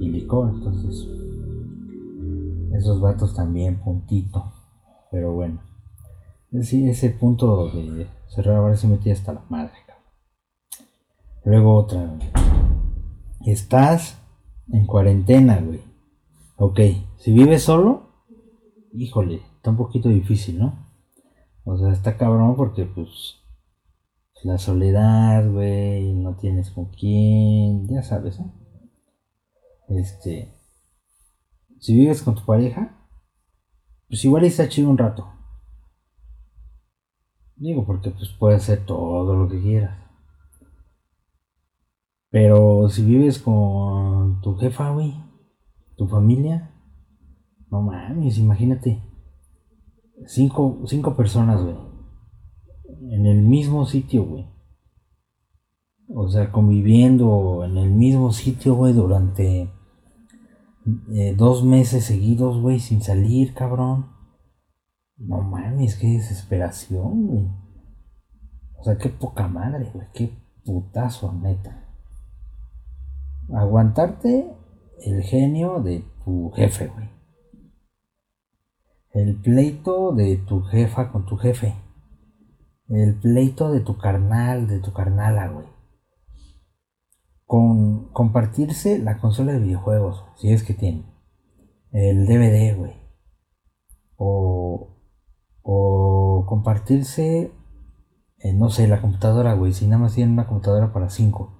y 0.00 0.08
licor. 0.08 0.54
Entonces, 0.54 1.06
esos 2.72 3.00
vatos 3.02 3.34
también, 3.34 3.76
puntito. 3.82 4.50
Pero 5.10 5.34
bueno, 5.34 5.60
sí, 6.62 6.88
ese 6.88 7.10
punto 7.10 7.70
de 7.70 8.08
cerrar 8.28 8.56
ahora 8.56 8.76
se 8.76 8.88
metía 8.88 9.12
hasta 9.12 9.32
la 9.32 9.44
madre. 9.48 9.72
Luego 11.44 11.76
otra, 11.76 12.18
estás 13.46 14.18
en 14.72 14.84
cuarentena, 14.84 15.60
güey. 15.60 15.80
Ok, 16.56 16.80
si 17.18 17.32
vives 17.32 17.62
solo, 17.62 18.08
híjole, 18.92 19.42
está 19.54 19.70
un 19.70 19.76
poquito 19.76 20.08
difícil, 20.08 20.58
¿no? 20.58 20.90
O 21.62 21.78
sea, 21.78 21.92
está 21.92 22.16
cabrón 22.16 22.56
porque 22.56 22.84
pues 22.84 23.36
la 24.42 24.58
soledad, 24.58 25.48
güey, 25.48 26.14
no 26.14 26.36
tienes 26.36 26.70
con 26.70 26.86
quién, 26.86 27.86
ya 27.86 28.02
sabes, 28.02 28.40
¿no? 28.40 28.52
Este, 29.88 30.52
si 31.78 31.94
vives 31.94 32.22
con 32.22 32.34
tu 32.34 32.44
pareja, 32.44 33.08
pues 34.08 34.24
igual 34.24 34.44
está 34.44 34.68
chido 34.68 34.90
un 34.90 34.98
rato. 34.98 35.28
Digo, 37.56 37.86
porque 37.86 38.10
pues 38.10 38.30
puedes 38.38 38.62
hacer 38.62 38.84
todo 38.84 39.34
lo 39.34 39.48
que 39.48 39.60
quieras. 39.60 39.98
Pero 42.30 42.88
si 42.88 43.04
vives 43.04 43.38
con 43.38 44.40
tu 44.42 44.56
jefa, 44.56 44.90
güey, 44.90 45.14
tu 45.96 46.06
familia, 46.06 46.74
no 47.70 47.82
mames, 47.82 48.38
imagínate 48.38 49.02
cinco, 50.26 50.82
cinco 50.86 51.16
personas, 51.16 51.62
güey. 51.62 51.76
En 53.10 53.26
el 53.26 53.42
mismo 53.42 53.86
sitio, 53.86 54.24
güey. 54.24 54.46
O 56.08 56.28
sea, 56.28 56.52
conviviendo 56.52 57.64
en 57.64 57.76
el 57.76 57.90
mismo 57.90 58.32
sitio, 58.32 58.74
güey, 58.74 58.92
durante 58.92 59.70
eh, 61.12 61.34
dos 61.36 61.64
meses 61.64 62.04
seguidos, 62.04 62.60
güey, 62.60 62.78
sin 62.78 63.02
salir, 63.02 63.54
cabrón. 63.54 64.15
No 65.16 65.40
mames, 65.42 65.96
qué 65.96 66.08
desesperación, 66.08 67.26
güey. 67.26 67.48
O 68.78 68.84
sea, 68.84 68.98
qué 68.98 69.08
poca 69.08 69.48
madre, 69.48 69.90
güey. 69.92 70.06
Qué 70.12 70.36
putazo, 70.64 71.32
neta. 71.32 71.84
Aguantarte 73.54 74.52
el 75.00 75.22
genio 75.22 75.80
de 75.80 76.04
tu 76.24 76.50
jefe, 76.50 76.88
güey 76.88 77.16
el 79.16 79.40
pleito 79.40 80.12
de 80.12 80.36
tu 80.36 80.60
jefa 80.60 81.10
con 81.10 81.24
tu 81.24 81.38
jefe. 81.38 81.74
El 82.88 83.18
pleito 83.18 83.72
de 83.72 83.80
tu 83.80 83.96
carnal, 83.96 84.68
de 84.68 84.78
tu 84.80 84.92
carnala, 84.92 85.48
güey. 85.48 85.66
Con 87.46 88.12
compartirse 88.12 88.98
la 88.98 89.16
consola 89.18 89.52
de 89.52 89.60
videojuegos, 89.60 90.22
si 90.36 90.52
es 90.52 90.62
que 90.62 90.74
tiene. 90.74 91.06
El 91.92 92.26
DVD, 92.26 92.76
güey. 92.76 92.92
O, 94.16 94.95
o 95.68 96.46
compartirse, 96.46 97.52
no 98.54 98.70
sé, 98.70 98.86
la 98.86 99.00
computadora, 99.00 99.54
güey. 99.54 99.72
Si 99.72 99.86
nada 99.86 100.02
más 100.02 100.14
tienen 100.14 100.34
una 100.34 100.46
computadora 100.46 100.92
para 100.92 101.10
cinco. 101.10 101.52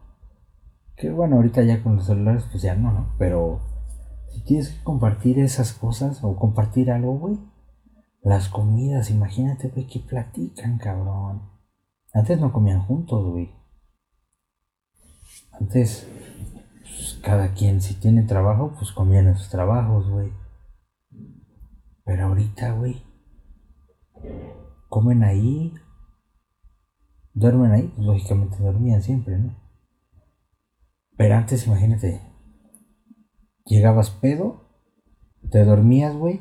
Que 0.96 1.10
bueno, 1.10 1.36
ahorita 1.36 1.62
ya 1.64 1.82
con 1.82 1.96
los 1.96 2.06
celulares, 2.06 2.44
pues 2.50 2.62
ya 2.62 2.76
no, 2.76 2.92
¿no? 2.92 3.16
Pero 3.18 3.60
si 4.30 4.44
tienes 4.44 4.68
que 4.70 4.84
compartir 4.84 5.40
esas 5.40 5.72
cosas 5.72 6.22
o 6.22 6.36
compartir 6.36 6.92
algo, 6.92 7.18
güey. 7.18 7.38
Las 8.22 8.48
comidas, 8.48 9.10
imagínate, 9.10 9.68
güey, 9.68 9.88
que 9.88 9.98
platican, 9.98 10.78
cabrón. 10.78 11.42
Antes 12.14 12.40
no 12.40 12.52
comían 12.52 12.82
juntos, 12.82 13.24
güey. 13.28 13.50
Antes, 15.50 16.08
pues, 16.82 17.18
cada 17.22 17.54
quien, 17.54 17.80
si 17.80 17.94
tiene 17.94 18.22
trabajo, 18.22 18.72
pues 18.78 18.92
comían 18.92 19.26
en 19.26 19.36
sus 19.36 19.48
trabajos, 19.48 20.08
güey. 20.08 20.32
Pero 22.04 22.26
ahorita, 22.26 22.72
güey, 22.72 23.02
comen 24.88 25.24
ahí, 25.24 25.74
duermen 27.32 27.72
ahí, 27.72 27.92
pues 27.94 28.06
lógicamente 28.06 28.62
dormían 28.62 29.02
siempre, 29.02 29.38
¿no? 29.38 29.56
Pero 31.16 31.34
antes, 31.36 31.66
imagínate, 31.66 32.20
Llegabas 33.66 34.10
pedo, 34.10 34.60
te 35.50 35.64
dormías, 35.64 36.14
güey, 36.14 36.40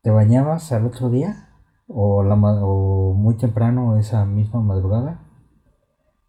te 0.00 0.08
bañabas 0.10 0.72
al 0.72 0.86
otro 0.86 1.10
día 1.10 1.50
o, 1.86 2.22
la, 2.22 2.36
o 2.36 3.12
muy 3.12 3.36
temprano 3.36 3.98
esa 3.98 4.24
misma 4.24 4.62
madrugada 4.62 5.28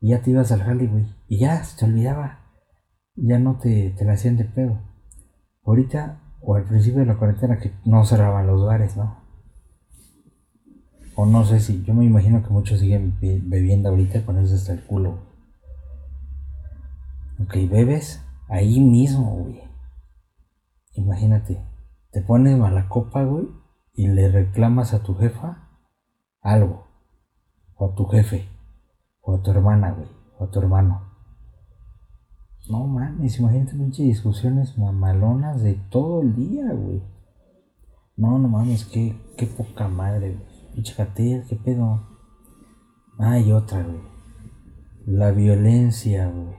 y 0.02 0.10
ya 0.10 0.22
te 0.22 0.32
ibas 0.32 0.52
al 0.52 0.62
jale, 0.62 0.88
güey. 0.88 1.08
Y 1.30 1.40
ya 1.40 1.64
se 1.64 1.78
te 1.78 1.86
olvidaba. 1.86 2.40
Ya 3.16 3.40
no 3.40 3.58
te, 3.58 3.92
te 3.98 4.04
la 4.04 4.14
hacían 4.14 4.36
de 4.36 4.44
pedo. 4.44 4.82
Ahorita, 5.64 6.22
o 6.42 6.56
al 6.56 6.66
principio 6.66 7.00
de 7.00 7.06
la 7.06 7.18
cuarentena, 7.18 7.58
que 7.58 7.72
no 7.86 8.04
cerraban 8.04 8.48
los 8.48 8.66
bares, 8.66 8.98
¿no? 8.98 9.25
O 11.16 11.26
no 11.26 11.46
sé 11.46 11.62
si, 11.62 11.82
yo 11.84 11.94
me 11.94 12.04
imagino 12.04 12.44
que 12.44 12.50
muchos 12.50 12.82
siguen 12.82 13.18
bebiendo 13.20 13.90
ahorita 13.90 14.26
con 14.26 14.38
eso 14.38 14.56
hasta 14.56 14.74
el 14.74 14.84
culo. 14.84 15.20
Ok, 17.42 17.54
bebes 17.70 18.22
ahí 18.50 18.82
mismo, 18.82 19.36
güey. 19.38 19.62
Imagínate, 20.94 21.62
te 22.12 22.22
pones 22.22 22.58
mala 22.58 22.90
copa, 22.90 23.24
güey, 23.24 23.48
y 23.94 24.08
le 24.08 24.30
reclamas 24.30 24.94
a 24.94 25.04
tu 25.04 25.16
jefa 25.16 25.70
algo. 26.42 26.86
O 27.76 27.92
a 27.92 27.96
tu 27.96 28.06
jefe. 28.08 28.48
O 29.22 29.36
a 29.36 29.42
tu 29.42 29.52
hermana, 29.52 29.92
güey. 29.92 30.10
O 30.38 30.46
a 30.46 30.52
tu 30.52 30.60
hermano. 30.60 31.02
No 32.70 32.88
mames, 32.88 33.40
imagínate 33.40 33.74
pinche 33.74 34.04
discusiones 34.04 34.78
mamalonas 34.78 35.62
de 35.62 35.76
todo 35.90 36.22
el 36.22 36.36
día, 36.36 36.74
güey. 36.74 37.04
No, 38.18 38.40
no 38.40 38.48
mames, 38.48 38.86
qué, 38.86 39.16
qué 39.38 39.46
poca 39.46 39.88
madre, 39.88 40.36
güey. 40.36 40.55
Pinche 40.76 40.94
qué 41.48 41.56
pedo. 41.56 42.06
Ah, 43.18 43.40
otra, 43.54 43.82
güey. 43.82 44.02
La 45.06 45.32
violencia, 45.32 46.28
güey. 46.28 46.54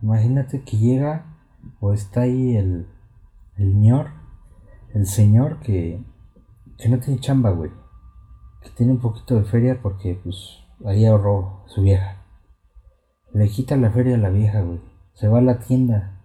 Imagínate 0.00 0.62
que 0.62 0.78
llega 0.78 1.36
o 1.78 1.92
está 1.92 2.22
ahí 2.22 2.56
el, 2.56 2.88
el 3.58 3.78
el 4.94 5.04
señor 5.04 5.60
que, 5.60 6.02
que 6.78 6.88
no 6.88 6.98
tiene 6.98 7.20
chamba, 7.20 7.50
güey. 7.50 7.70
Que 8.62 8.70
tiene 8.70 8.92
un 8.92 9.00
poquito 9.00 9.34
de 9.34 9.44
feria 9.44 9.82
porque, 9.82 10.18
pues, 10.24 10.60
ahí 10.86 11.04
ahorró 11.04 11.64
su 11.66 11.82
vieja. 11.82 12.24
Le 13.34 13.50
quita 13.50 13.76
la 13.76 13.90
feria 13.90 14.14
a 14.14 14.18
la 14.18 14.30
vieja, 14.30 14.62
güey. 14.62 14.80
Se 15.12 15.28
va 15.28 15.40
a 15.40 15.42
la 15.42 15.58
tienda, 15.58 16.24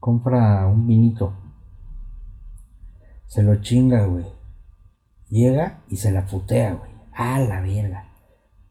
compra 0.00 0.66
un 0.66 0.86
vinito. 0.86 1.34
Se 3.26 3.42
lo 3.42 3.56
chinga, 3.56 4.06
güey 4.06 4.37
Llega 5.28 5.82
y 5.88 5.96
se 5.96 6.10
la 6.10 6.26
putea, 6.26 6.74
güey. 6.74 6.90
A 7.12 7.40
la 7.40 7.60
verga. 7.60 8.08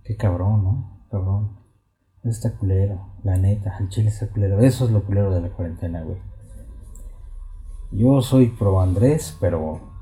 Qué 0.04 0.16
cabrón, 0.16 0.64
¿no? 0.64 1.08
Cabrón. 1.12 1.58
Está 2.24 2.58
culero, 2.58 3.14
la 3.24 3.38
neta. 3.38 3.78
El 3.80 3.90
chile 3.90 4.10
está 4.10 4.28
culero. 4.28 4.60
Eso 4.60 4.86
es 4.86 4.92
lo 4.92 5.04
culero 5.04 5.32
de 5.32 5.42
la 5.42 5.50
cuarentena, 5.50 6.02
güey. 6.02 6.18
Yo 7.92 8.22
soy 8.22 8.48
pro 8.48 8.82
Andrés, 8.82 9.38
pero. 9.40 9.96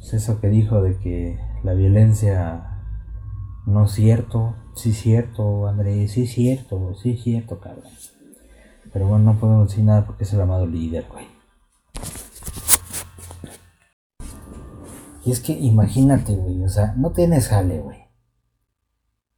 Es 0.00 0.14
eso 0.14 0.40
que 0.40 0.48
dijo 0.48 0.82
de 0.82 0.98
que 0.98 1.38
la 1.62 1.74
violencia 1.74 2.82
no 3.66 3.84
es 3.84 3.92
cierto. 3.92 4.54
Sí, 4.74 4.92
cierto, 4.92 5.66
Andrés. 5.66 6.12
Sí, 6.12 6.26
cierto. 6.26 6.94
Sí, 6.94 7.16
cierto, 7.16 7.58
cabrón. 7.60 7.84
Pero 8.92 9.06
bueno, 9.06 9.32
no 9.32 9.40
podemos 9.40 9.68
decir 9.68 9.84
nada 9.84 10.06
porque 10.06 10.24
es 10.24 10.32
el 10.32 10.40
amado 10.40 10.66
líder, 10.66 11.06
güey. 11.10 11.39
Y 15.24 15.32
es 15.32 15.40
que 15.40 15.52
imagínate, 15.52 16.34
güey, 16.34 16.62
o 16.64 16.68
sea, 16.68 16.94
no 16.96 17.12
tienes 17.12 17.48
jale, 17.48 17.80
güey. 17.80 17.98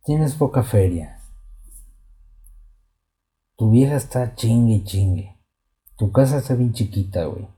Tienes 0.05 0.35
poca 0.35 0.63
feria. 0.63 1.21
Tu 3.57 3.71
vieja 3.71 3.97
está 3.97 4.35
chingue 4.35 4.85
chingue. 4.85 5.39
Tu 5.97 6.11
casa 6.11 6.39
está 6.39 6.55
bien 6.55 6.73
chiquita, 6.73 7.25
güey. 7.25 7.49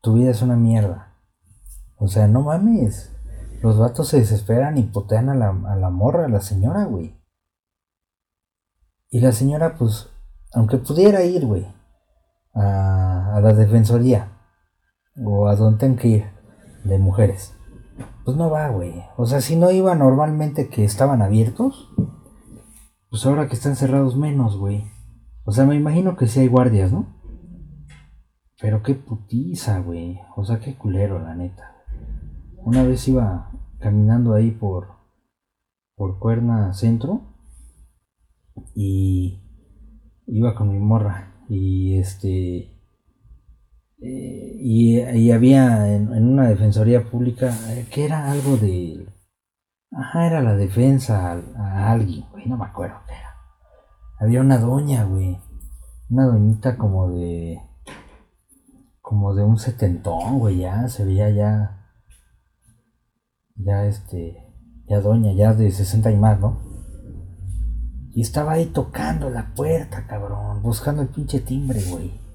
Tu 0.00 0.14
vida 0.14 0.30
es 0.30 0.42
una 0.42 0.56
mierda. 0.56 1.14
O 1.96 2.08
sea, 2.08 2.26
no 2.26 2.42
mames. 2.42 3.12
Los 3.62 3.78
vatos 3.78 4.08
se 4.08 4.18
desesperan 4.18 4.78
y 4.78 4.84
potean 4.84 5.28
a 5.28 5.34
la, 5.34 5.50
a 5.50 5.76
la 5.76 5.90
morra, 5.90 6.24
a 6.24 6.28
la 6.28 6.40
señora, 6.40 6.84
güey. 6.84 7.14
Y 9.10 9.20
la 9.20 9.32
señora, 9.32 9.76
pues, 9.76 10.08
aunque 10.52 10.78
pudiera 10.78 11.22
ir, 11.24 11.46
güey, 11.46 11.66
a, 12.54 13.36
a 13.36 13.40
la 13.40 13.52
defensoría 13.52 14.32
o 15.16 15.48
a 15.48 15.56
donde 15.56 15.78
tenga 15.78 16.00
que 16.00 16.08
ir, 16.08 16.24
de 16.84 16.98
mujeres. 16.98 17.56
Pues 18.24 18.36
no 18.36 18.50
va, 18.50 18.68
güey. 18.68 19.04
O 19.16 19.26
sea, 19.26 19.40
si 19.40 19.56
no 19.56 19.70
iba 19.70 19.94
normalmente 19.94 20.68
que 20.68 20.84
estaban 20.84 21.22
abiertos, 21.22 21.92
pues 23.10 23.26
ahora 23.26 23.48
que 23.48 23.54
están 23.54 23.76
cerrados 23.76 24.16
menos, 24.16 24.56
güey. 24.56 24.84
O 25.44 25.52
sea, 25.52 25.64
me 25.66 25.74
imagino 25.74 26.16
que 26.16 26.26
sí 26.26 26.40
hay 26.40 26.48
guardias, 26.48 26.92
¿no? 26.92 27.06
Pero 28.60 28.82
qué 28.82 28.94
putiza, 28.94 29.80
güey. 29.80 30.20
O 30.36 30.44
sea, 30.44 30.60
qué 30.60 30.76
culero, 30.76 31.18
la 31.18 31.34
neta. 31.34 31.76
Una 32.58 32.82
vez 32.82 33.08
iba 33.08 33.50
caminando 33.78 34.34
ahí 34.34 34.50
por 34.50 35.00
por 36.00 36.18
Cuerna 36.18 36.72
Centro 36.72 37.20
y 38.74 39.38
iba 40.26 40.54
con 40.54 40.70
mi 40.70 40.78
morra 40.78 41.44
y 41.46 41.98
este 41.98 42.69
eh, 44.02 44.56
y, 44.58 45.30
había 45.30 45.94
en, 45.94 46.08
una 46.10 46.48
defensoría 46.48 47.04
pública 47.04 47.54
eh, 47.68 47.86
que 47.90 48.06
era 48.06 48.30
algo 48.30 48.56
de. 48.56 49.06
Ajá, 49.92 50.26
era 50.26 50.40
la 50.40 50.54
defensa 50.56 51.32
a, 51.56 51.92
alguien, 51.92 52.24
güey, 52.30 52.46
no 52.46 52.56
me 52.56 52.64
acuerdo 52.64 52.96
qué 53.06 53.14
era. 53.14 53.34
Había 54.18 54.40
una 54.40 54.58
doña, 54.58 55.04
güey. 55.04 55.38
Una 56.08 56.26
doñita 56.26 56.76
como 56.78 57.10
de. 57.10 57.60
Como 59.02 59.34
de 59.34 59.44
un 59.44 59.58
setentón, 59.58 60.38
güey, 60.38 60.58
ya, 60.58 60.88
se 60.88 61.04
veía 61.04 61.28
ya. 61.30 61.92
Ya 63.56 63.84
este. 63.84 64.46
Ya 64.86 65.00
doña, 65.00 65.32
ya 65.32 65.52
de 65.52 65.70
60 65.70 66.10
y 66.10 66.16
más, 66.16 66.40
¿no? 66.40 66.58
Y 68.12 68.22
estaba 68.22 68.52
ahí 68.52 68.66
tocando 68.66 69.30
la 69.30 69.54
puerta, 69.54 70.06
cabrón, 70.06 70.62
buscando 70.62 71.02
el 71.02 71.08
pinche 71.08 71.40
timbre, 71.40 71.80
güey. 71.90 72.29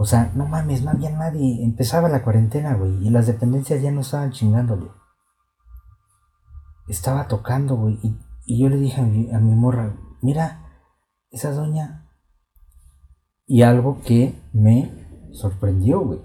O 0.00 0.06
sea, 0.06 0.30
no 0.36 0.46
mames, 0.46 0.84
no 0.84 0.92
había 0.92 1.10
nadie. 1.10 1.64
Empezaba 1.64 2.08
la 2.08 2.22
cuarentena, 2.22 2.74
güey, 2.74 3.04
y 3.04 3.10
las 3.10 3.26
dependencias 3.26 3.82
ya 3.82 3.90
no 3.90 4.02
estaban 4.02 4.30
chingándole. 4.30 4.92
Estaba 6.86 7.26
tocando, 7.26 7.74
güey, 7.74 7.98
y, 8.46 8.60
yo 8.60 8.68
le 8.68 8.76
dije 8.76 9.00
a 9.00 9.04
mi, 9.04 9.28
a 9.32 9.40
mi 9.40 9.56
morra, 9.56 9.96
mira, 10.22 10.84
esa 11.32 11.50
doña. 11.50 12.08
Y 13.44 13.62
algo 13.62 14.00
que 14.02 14.40
me 14.52 15.28
sorprendió, 15.32 16.00
güey. 16.00 16.20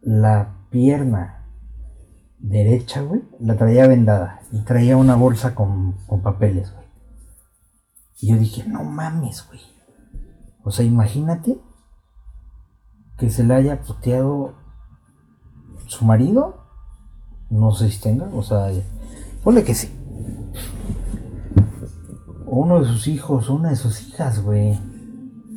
La 0.00 0.68
pierna 0.70 1.48
derecha, 2.38 3.02
güey, 3.02 3.22
la 3.40 3.56
traía 3.56 3.88
vendada 3.88 4.42
y 4.52 4.60
traía 4.60 4.96
una 4.96 5.16
bolsa 5.16 5.56
con, 5.56 5.94
con 6.06 6.22
papeles, 6.22 6.72
güey. 6.72 6.86
Y 8.20 8.28
yo 8.28 8.36
dije, 8.36 8.62
no 8.68 8.84
mames, 8.84 9.44
güey. 9.48 9.73
O 10.64 10.70
sea, 10.70 10.84
imagínate 10.84 11.60
que 13.18 13.30
se 13.30 13.44
le 13.44 13.54
haya 13.54 13.82
puteado 13.82 14.54
su 15.86 16.04
marido. 16.04 16.64
No 17.50 17.72
sé 17.72 17.90
si 17.90 18.00
tenga, 18.00 18.26
o 18.32 18.42
sea, 18.42 18.68
ponle 19.44 19.62
que 19.62 19.74
sí. 19.74 19.88
Uno 22.46 22.80
de 22.80 22.86
sus 22.86 23.06
hijos, 23.08 23.50
una 23.50 23.70
de 23.70 23.76
sus 23.76 24.08
hijas, 24.08 24.42
güey. 24.42 24.78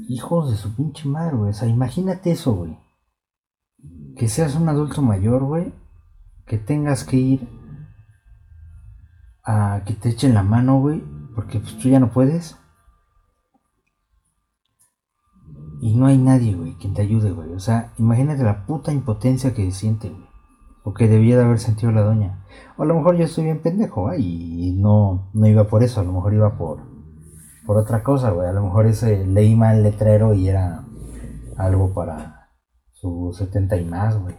Hijos 0.10 0.52
de 0.52 0.58
su 0.58 0.76
pinche 0.76 1.08
madre, 1.08 1.38
güey. 1.38 1.52
O 1.52 1.54
sea, 1.54 1.68
imagínate 1.68 2.32
eso, 2.32 2.54
güey. 2.54 2.78
Que 4.16 4.28
seas 4.28 4.56
un 4.56 4.68
adulto 4.68 5.02
mayor, 5.02 5.44
güey. 5.44 5.74
Que 6.46 6.58
tengas 6.58 7.04
que 7.04 7.18
ir 7.18 7.50
a 9.44 9.84
que 9.86 9.94
te 9.94 10.10
echen 10.10 10.34
la 10.34 10.44
mano, 10.44 10.80
güey. 10.80 11.04
Porque 11.36 11.60
pues, 11.60 11.78
tú 11.78 11.90
ya 11.90 12.00
no 12.00 12.12
puedes. 12.12 12.58
Y 15.80 15.96
no 15.96 16.08
hay 16.08 16.18
nadie, 16.18 16.56
güey, 16.56 16.76
quien 16.76 16.94
te 16.94 17.04
ayude, 17.04 17.32
güey. 17.32 17.54
O 17.54 17.60
sea, 17.60 17.94
imagínate 17.98 18.44
la 18.44 18.66
puta 18.66 18.92
impotencia 18.92 19.54
que 19.54 19.72
siente, 19.72 20.10
güey. 20.10 20.28
O 20.84 20.94
que 20.94 21.08
debía 21.08 21.38
de 21.38 21.44
haber 21.44 21.60
sentido 21.60 21.92
la 21.92 22.02
doña. 22.02 22.46
O 22.78 22.84
a 22.84 22.86
lo 22.86 22.96
mejor 22.96 23.18
yo 23.18 23.26
estoy 23.26 23.44
bien 23.44 23.62
pendejo, 23.62 24.04
güey, 24.04 24.22
y 24.22 24.74
no, 24.74 25.30
no 25.34 25.48
iba 25.48 25.66
por 25.68 25.84
eso. 25.84 26.00
A 26.00 26.04
lo 26.04 26.14
mejor 26.14 26.34
iba 26.34 26.58
por, 26.58 26.80
por 27.66 27.78
otra 27.78 28.04
cosa, 28.04 28.32
güey. 28.32 28.48
A 28.48 28.54
lo 28.54 28.64
mejor 28.64 28.88
ese 28.88 29.26
leí 29.26 29.56
mal 29.56 29.78
el 29.78 29.84
letrero 29.84 30.34
y 30.34 30.48
era 30.48 30.86
algo 31.58 31.94
para 31.94 32.50
su 32.94 33.34
70 33.38 33.78
y 33.78 33.86
más, 33.86 34.18
güey. 34.20 34.36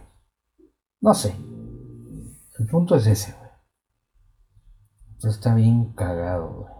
No 1.01 1.13
sé. 1.13 1.35
El 2.57 2.67
punto 2.67 2.95
es 2.95 3.07
ese, 3.07 3.33
güey. 3.39 5.31
está 5.31 5.55
bien 5.55 5.93
cagado, 5.93 6.49
güey. 6.49 6.73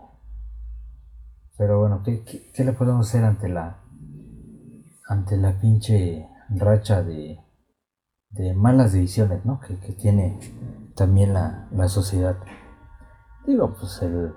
Pero 1.57 1.79
bueno, 1.79 2.01
¿qué, 2.03 2.23
qué 2.53 2.63
le 2.63 2.73
podemos 2.73 3.07
hacer 3.07 3.23
ante 3.23 3.49
la 3.49 3.83
ante 5.09 5.37
la 5.37 5.59
pinche 5.59 6.29
racha 6.49 7.01
de, 7.01 7.39
de 8.29 8.53
malas 8.53 8.93
decisiones, 8.93 9.43
¿no? 9.43 9.59
Que, 9.59 9.75
tiene 9.93 10.39
también 10.95 11.33
la, 11.33 11.67
sociedad. 11.87 12.37
Digo, 13.45 13.75
pues 13.77 14.01
el, 14.03 14.33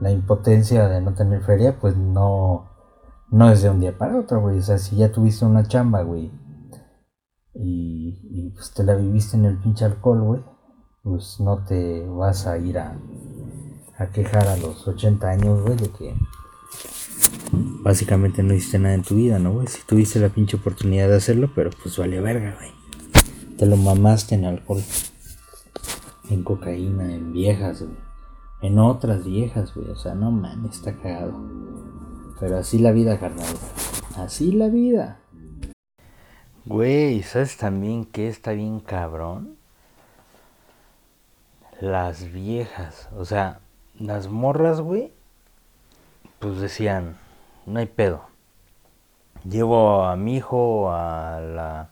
la 0.00 0.10
impotencia 0.10 0.88
de 0.88 1.00
no 1.00 1.14
tener 1.14 1.40
feria, 1.42 1.78
pues 1.78 1.96
no, 1.96 2.68
no 3.30 3.48
es 3.48 3.62
de 3.62 3.70
un 3.70 3.78
día 3.78 3.96
para 3.96 4.18
otro, 4.18 4.40
güey. 4.40 4.58
O 4.58 4.62
sea, 4.62 4.78
si 4.78 4.96
ya 4.96 5.12
tuviste 5.12 5.44
una 5.44 5.62
chamba, 5.68 6.02
güey, 6.02 6.32
y, 7.54 8.50
pues 8.54 8.72
te 8.74 8.82
la 8.82 8.96
viviste 8.96 9.36
en 9.36 9.44
el 9.44 9.58
pinche 9.58 9.84
alcohol, 9.84 10.22
güey, 10.22 10.44
pues 11.04 11.38
no 11.38 11.64
te 11.64 12.04
vas 12.06 12.48
a 12.48 12.58
ir 12.58 12.78
a, 12.78 12.98
a 13.98 14.06
quejar 14.08 14.48
a 14.48 14.56
los 14.56 14.86
80 14.86 15.28
años, 15.28 15.62
güey, 15.62 15.76
de 15.76 15.90
que 15.90 16.14
básicamente 17.52 18.42
no 18.42 18.54
hiciste 18.54 18.78
nada 18.78 18.94
en 18.94 19.02
tu 19.02 19.14
vida, 19.14 19.38
¿no, 19.38 19.52
güey? 19.52 19.66
Si 19.68 19.82
tuviste 19.82 20.18
la 20.18 20.28
pinche 20.28 20.56
oportunidad 20.56 21.08
de 21.08 21.16
hacerlo, 21.16 21.50
pero 21.54 21.70
pues 21.70 21.96
vale 21.96 22.20
verga, 22.20 22.56
güey. 22.58 22.70
Te 23.56 23.66
lo 23.66 23.76
mamaste 23.76 24.34
en 24.34 24.44
alcohol, 24.44 24.82
en 26.28 26.42
cocaína, 26.42 27.14
en 27.14 27.32
viejas, 27.32 27.82
güey. 27.82 27.96
En 28.62 28.78
otras 28.78 29.24
viejas, 29.24 29.74
güey. 29.74 29.88
O 29.90 29.96
sea, 29.96 30.14
no 30.14 30.30
mames, 30.30 30.76
está 30.76 30.94
cagado. 30.94 31.40
Pero 32.40 32.58
así 32.58 32.78
la 32.78 32.92
vida, 32.92 33.18
carnal. 33.18 33.46
Así 34.16 34.52
la 34.52 34.68
vida. 34.68 35.20
Güey, 36.64 37.22
¿sabes 37.22 37.56
también 37.56 38.04
que 38.04 38.28
está 38.28 38.50
bien 38.52 38.80
cabrón? 38.80 39.56
Las 41.80 42.32
viejas, 42.32 43.08
o 43.16 43.24
sea, 43.24 43.60
las 43.94 44.28
morras, 44.28 44.80
güey, 44.80 45.12
pues 46.46 46.60
decían, 46.60 47.18
no 47.66 47.80
hay 47.80 47.86
pedo. 47.86 48.22
Llevo 49.42 50.04
a 50.04 50.14
mi 50.14 50.36
hijo 50.36 50.92
a 50.92 51.40
la, 51.40 51.88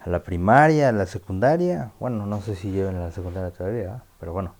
a 0.00 0.08
la 0.08 0.22
primaria, 0.22 0.88
a 0.88 0.92
la 0.92 1.04
secundaria. 1.04 1.92
Bueno, 2.00 2.24
no 2.24 2.40
sé 2.40 2.56
si 2.56 2.70
lleven 2.70 2.96
a 2.96 3.00
la 3.00 3.10
secundaria 3.10 3.50
todavía, 3.50 4.02
pero 4.18 4.32
bueno. 4.32 4.54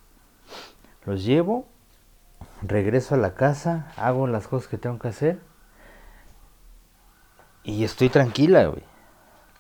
Los 1.07 1.25
llevo, 1.25 1.65
regreso 2.61 3.15
a 3.15 3.19
la 3.19 3.33
casa, 3.33 3.91
hago 3.97 4.27
las 4.27 4.49
cosas 4.49 4.69
que 4.69 4.77
tengo 4.77 4.99
que 4.99 5.09
hacer. 5.09 5.41
Y 7.63 7.85
estoy 7.85 8.11
tranquila, 8.11 8.67
güey. 8.67 8.83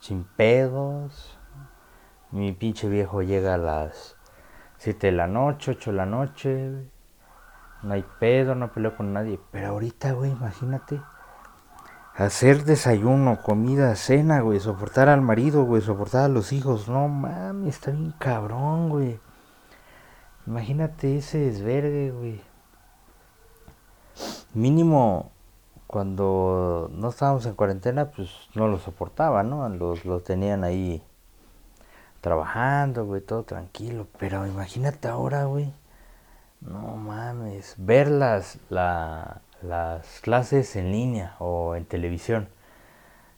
Sin 0.00 0.24
pedos. 0.24 1.38
Mi 2.30 2.52
pinche 2.52 2.90
viejo 2.90 3.22
llega 3.22 3.54
a 3.54 3.58
las 3.58 4.16
7 4.76 5.06
de 5.06 5.12
la 5.14 5.28
noche, 5.28 5.70
8 5.70 5.92
de 5.92 5.96
la 5.96 6.04
noche 6.04 6.90
no 7.82 7.94
hay 7.94 8.04
pedo, 8.18 8.54
no 8.54 8.72
peleo 8.72 8.96
con 8.96 9.12
nadie. 9.12 9.38
Pero 9.50 9.68
ahorita, 9.68 10.12
güey, 10.12 10.32
imagínate. 10.32 11.00
Hacer 12.14 12.64
desayuno, 12.64 13.42
comida, 13.42 13.94
cena, 13.96 14.40
güey. 14.40 14.60
Soportar 14.60 15.08
al 15.08 15.20
marido, 15.20 15.64
güey. 15.64 15.82
Soportar 15.82 16.24
a 16.24 16.28
los 16.28 16.52
hijos. 16.52 16.88
No 16.88 17.08
mames, 17.08 17.76
está 17.76 17.90
bien 17.90 18.14
cabrón, 18.18 18.88
güey. 18.88 19.20
Imagínate 20.46 21.18
ese 21.18 21.38
desvergue, 21.38 22.12
güey. 22.12 22.40
Mínimo, 24.54 25.30
cuando 25.86 26.90
no 26.92 27.10
estábamos 27.10 27.44
en 27.46 27.54
cuarentena, 27.54 28.10
pues 28.10 28.30
no 28.54 28.66
lo 28.68 28.78
soportaba, 28.78 29.42
¿no? 29.42 29.68
Los, 29.68 30.04
los 30.06 30.24
tenían 30.24 30.64
ahí 30.64 31.02
trabajando, 32.22 33.04
güey, 33.04 33.20
todo 33.20 33.42
tranquilo. 33.42 34.06
Pero 34.18 34.46
imagínate 34.46 35.08
ahora, 35.08 35.44
güey 35.44 35.72
no 36.60 36.96
mames, 36.96 37.74
ver 37.78 38.08
las, 38.08 38.58
las 38.70 40.20
clases 40.20 40.76
en 40.76 40.92
línea 40.92 41.36
o 41.38 41.74
en 41.76 41.84
televisión. 41.84 42.48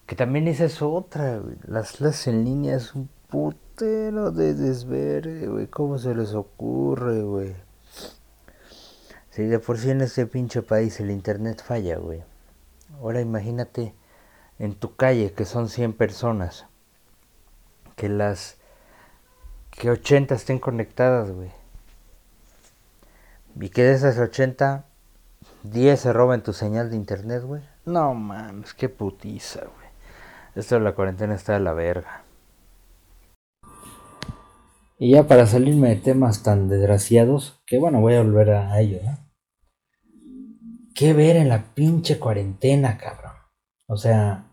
Que 0.06 0.16
también 0.16 0.48
esa 0.48 0.64
es 0.64 0.80
otra, 0.80 1.42
Las 1.66 1.92
clases 1.92 2.28
en 2.28 2.44
línea 2.44 2.76
es 2.76 2.94
un 2.94 3.10
putero 3.28 4.30
de 4.30 4.54
desvergue, 4.54 5.46
güey. 5.46 5.66
¿Cómo 5.66 5.98
se 5.98 6.14
les 6.14 6.34
ocurre, 6.34 7.22
güey? 7.22 7.54
Si 9.30 9.44
de 9.44 9.58
por 9.58 9.78
sí 9.78 9.90
en 9.90 10.00
este 10.00 10.26
pinche 10.26 10.62
país 10.62 10.98
el 11.00 11.10
internet 11.10 11.62
falla, 11.62 11.98
güey. 11.98 12.24
Ahora 12.94 13.20
imagínate 13.20 13.94
en 14.58 14.74
tu 14.74 14.96
calle 14.96 15.32
que 15.32 15.44
son 15.44 15.68
100 15.68 15.92
personas. 15.92 16.66
Que 17.94 18.08
las... 18.08 18.56
Que 19.70 19.90
80 19.90 20.34
estén 20.34 20.58
conectadas, 20.58 21.30
güey. 21.30 21.50
Y 23.60 23.70
que 23.70 23.82
de 23.82 23.92
esas 23.92 24.18
80, 24.18 24.84
10 25.64 26.00
se 26.00 26.12
roban 26.12 26.42
tu 26.42 26.52
señal 26.52 26.90
de 26.90 26.96
internet, 26.96 27.42
güey. 27.44 27.62
No 27.84 28.14
mames, 28.14 28.74
qué 28.74 28.88
putiza, 28.88 29.60
güey. 29.60 29.88
Esto 30.54 30.76
de 30.76 30.82
la 30.82 30.94
cuarentena 30.94 31.34
está 31.34 31.54
de 31.54 31.60
la 31.60 31.72
verga. 31.72 32.24
Y 34.98 35.12
ya 35.12 35.28
para 35.28 35.46
salirme 35.46 35.90
de 35.90 35.96
temas 35.96 36.42
tan 36.42 36.68
desgraciados, 36.68 37.62
que 37.66 37.78
bueno, 37.78 38.00
voy 38.00 38.14
a 38.14 38.22
volver 38.22 38.50
a 38.50 38.80
ello, 38.80 38.98
¿no? 39.04 39.18
¿Qué 40.94 41.12
ver 41.12 41.36
en 41.36 41.48
la 41.48 41.74
pinche 41.74 42.18
cuarentena, 42.18 42.98
cabrón? 42.98 43.34
O 43.86 43.96
sea, 43.96 44.50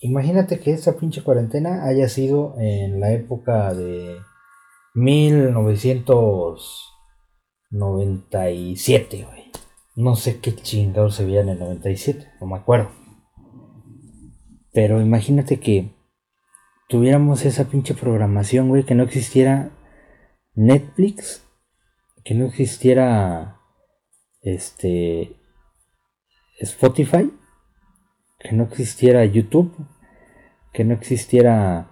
imagínate 0.00 0.58
que 0.58 0.72
esta 0.72 0.94
pinche 0.96 1.22
cuarentena 1.22 1.84
haya 1.84 2.08
sido 2.08 2.54
en 2.58 2.98
la 2.98 3.12
época 3.12 3.74
de 3.74 4.16
1900 4.94 6.91
97, 7.72 9.26
güey. 9.28 9.50
No 9.96 10.16
sé 10.16 10.40
qué 10.40 10.54
chingado 10.54 11.10
se 11.10 11.24
veía 11.24 11.40
en 11.40 11.48
el 11.50 11.58
97, 11.58 12.28
no 12.40 12.46
me 12.46 12.56
acuerdo. 12.56 12.90
Pero 14.72 15.00
imagínate 15.00 15.58
que 15.58 15.94
tuviéramos 16.88 17.44
esa 17.44 17.64
pinche 17.64 17.94
programación, 17.94 18.68
güey, 18.68 18.84
que 18.84 18.94
no 18.94 19.02
existiera 19.02 19.70
Netflix, 20.54 21.46
que 22.24 22.34
no 22.34 22.46
existiera 22.46 23.60
este 24.42 25.36
Spotify, 26.60 27.32
que 28.38 28.52
no 28.52 28.64
existiera 28.64 29.24
YouTube, 29.24 29.74
que 30.72 30.84
no 30.84 30.94
existiera 30.94 31.90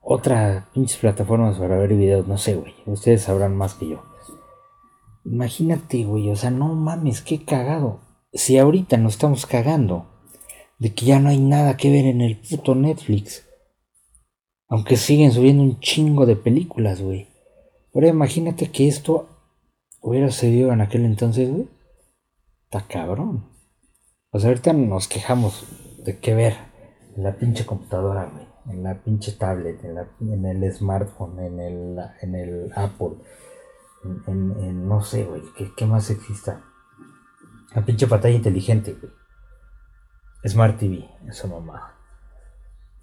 otra 0.00 0.68
pinches 0.74 0.98
plataformas 0.98 1.58
para 1.58 1.76
ver 1.78 1.94
videos, 1.94 2.26
no 2.26 2.38
sé, 2.38 2.54
güey. 2.54 2.74
Ustedes 2.86 3.22
sabrán 3.22 3.56
más 3.56 3.74
que 3.74 3.88
yo. 3.88 4.13
Imagínate, 5.24 6.04
güey, 6.04 6.30
o 6.30 6.36
sea, 6.36 6.50
no 6.50 6.74
mames, 6.74 7.22
qué 7.22 7.44
cagado. 7.44 8.00
Si 8.32 8.58
ahorita 8.58 8.96
nos 8.98 9.14
estamos 9.14 9.46
cagando 9.46 10.06
de 10.78 10.92
que 10.92 11.06
ya 11.06 11.18
no 11.18 11.30
hay 11.30 11.38
nada 11.38 11.76
que 11.76 11.90
ver 11.90 12.04
en 12.04 12.20
el 12.20 12.36
puto 12.38 12.74
Netflix. 12.74 13.46
Aunque 14.68 14.96
siguen 14.96 15.32
subiendo 15.32 15.62
un 15.62 15.80
chingo 15.80 16.26
de 16.26 16.36
películas, 16.36 17.00
güey. 17.00 17.28
Ahora 17.94 18.08
imagínate 18.08 18.70
que 18.70 18.88
esto 18.88 19.28
hubiera 20.00 20.30
sucedido 20.30 20.72
en 20.72 20.80
aquel 20.80 21.04
entonces, 21.04 21.50
güey. 21.50 21.68
Está 22.64 22.86
cabrón. 22.86 23.46
O 24.30 24.38
sea, 24.38 24.48
ahorita 24.48 24.72
nos 24.72 25.06
quejamos 25.08 25.64
de 26.04 26.18
qué 26.18 26.34
ver 26.34 26.56
en 27.16 27.22
la 27.22 27.36
pinche 27.36 27.64
computadora, 27.64 28.26
güey. 28.26 28.46
En 28.76 28.82
la 28.82 29.02
pinche 29.02 29.32
tablet, 29.32 29.78
en, 29.84 30.46
el 30.46 30.72
smartphone, 30.72 31.38
en 31.38 31.60
el, 31.60 31.98
en 32.22 32.34
el 32.34 32.72
Apple 32.74 33.16
en, 34.04 34.88
no 34.88 35.02
sé, 35.02 35.24
güey, 35.24 35.42
¿qué, 35.76 35.86
más 35.86 36.10
exista? 36.10 36.62
La 37.74 37.84
pinche 37.84 38.06
pantalla 38.06 38.36
inteligente, 38.36 38.94
güey. 39.00 39.12
Smart 40.46 40.78
TV, 40.78 41.08
esa 41.26 41.48
mamá. 41.48 41.94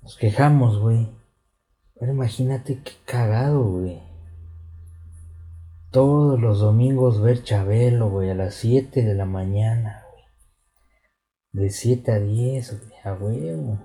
Nos 0.02 0.16
quejamos, 0.18 0.80
güey. 0.80 1.12
Pero 2.00 2.14
imagínate 2.14 2.82
qué 2.84 2.94
cagado, 3.06 3.64
güey. 3.64 4.02
Todos 5.92 6.40
los 6.40 6.60
domingos 6.60 7.22
ver 7.22 7.44
Chabelo, 7.44 8.10
güey, 8.10 8.30
a 8.30 8.36
las 8.36 8.56
7 8.56 9.04
de 9.04 9.14
la 9.14 9.26
mañana, 9.26 10.04
güey. 10.12 10.26
De 11.66 11.70
7 11.70 12.12
a 12.12 12.20
10, 12.20 12.88
güey, 12.88 13.00
a 13.04 13.14
huevo. 13.14 13.80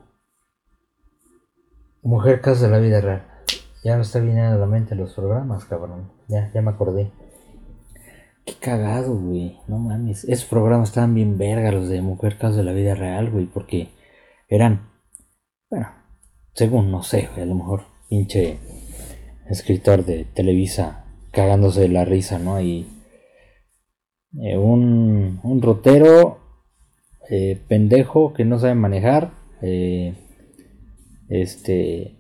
Mujer 2.03 2.41
Casa 2.41 2.67
de 2.67 2.71
la 2.71 2.79
Vida 2.79 3.01
Real. 3.01 3.36
Ya 3.87 3.95
me 3.95 4.03
está 4.03 4.19
viniendo 4.19 4.57
a 4.57 4.59
la 4.59 4.67
mente 4.67 4.97
los 4.97 5.15
programas, 5.15 5.65
cabrón. 5.65 6.11
Ya, 6.27 6.51
ya 6.53 6.61
me 6.61 6.73
acordé. 6.73 7.13
Qué 8.45 8.55
cagado, 8.61 9.17
güey. 9.17 9.61
No 9.69 9.79
mames. 9.79 10.25
Esos 10.25 10.47
programas 10.47 10.89
estaban 10.89 11.15
bien 11.15 11.39
verga, 11.39 11.71
los 11.71 11.89
de 11.89 12.03
Mujer 12.03 12.37
Caso 12.37 12.57
de 12.57 12.65
la 12.65 12.73
Vida 12.73 12.97
Real, 12.97 13.31
güey. 13.31 13.47
Porque 13.47 13.91
eran, 14.49 14.91
bueno, 15.71 15.87
según, 16.53 16.91
no 16.91 17.05
sé, 17.05 17.29
güey, 17.33 17.43
a 17.43 17.47
lo 17.47 17.55
mejor 17.55 17.83
pinche 18.09 18.59
escritor 19.49 20.05
de 20.05 20.25
Televisa 20.25 21.05
cagándose 21.31 21.83
de 21.83 21.89
la 21.89 22.05
risa, 22.05 22.41
¿no? 22.41 22.61
Y 22.61 22.89
eh, 24.43 24.59
un, 24.59 25.39
un 25.45 25.63
rotero 25.63 26.41
eh, 27.31 27.63
pendejo 27.69 28.35
que 28.35 28.45
no 28.45 28.59
sabe 28.59 28.75
manejar. 28.75 29.31
Eh, 29.63 30.13
este 31.29 32.16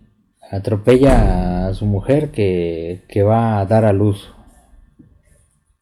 atropella 0.51 1.67
a 1.67 1.75
su 1.75 1.87
mujer 1.87 2.31
que, 2.31 3.23
va 3.27 3.61
a 3.61 3.67
dar 3.67 3.85
a 3.85 3.93
luz. 3.93 4.33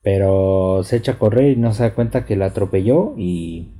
Pero 0.03 0.83
se 0.85 0.97
echa 0.97 1.13
a 1.13 1.19
correr 1.19 1.53
y 1.53 1.57
no 1.57 1.73
se 1.73 1.83
da 1.83 1.95
cuenta 1.95 2.27
que 2.27 2.37
la 2.37 2.47
atropelló 2.47 3.15
y, 3.17 3.75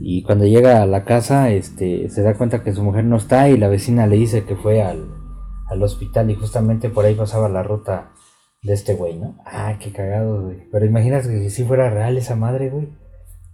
y 0.00 0.22
cuando 0.22 0.46
llega 0.46 0.82
a 0.82 0.86
la 0.86 1.04
casa 1.04 1.50
este, 1.50 2.10
se 2.10 2.22
da 2.22 2.34
cuenta 2.34 2.62
que 2.62 2.74
su 2.74 2.82
mujer 2.82 3.04
no 3.04 3.16
está 3.16 3.48
y 3.48 3.56
la 3.56 3.68
vecina 3.68 4.06
le 4.06 4.16
dice 4.16 4.44
que 4.44 4.56
fue 4.56 4.82
al, 4.82 5.08
al 5.68 5.82
hospital 5.82 6.30
y 6.30 6.34
justamente 6.34 6.90
por 6.90 7.06
ahí 7.06 7.14
pasaba 7.14 7.48
la 7.48 7.62
ruta 7.62 8.12
de 8.62 8.74
este 8.74 8.94
güey, 8.94 9.16
¿no? 9.16 9.38
Ah, 9.46 9.76
qué 9.80 9.92
cagado, 9.92 10.42
güey. 10.42 10.68
Pero 10.70 10.84
imagínate 10.84 11.28
que 11.28 11.50
si 11.50 11.64
fuera 11.64 11.88
real 11.88 12.18
esa 12.18 12.36
madre, 12.36 12.68
güey. 12.68 12.88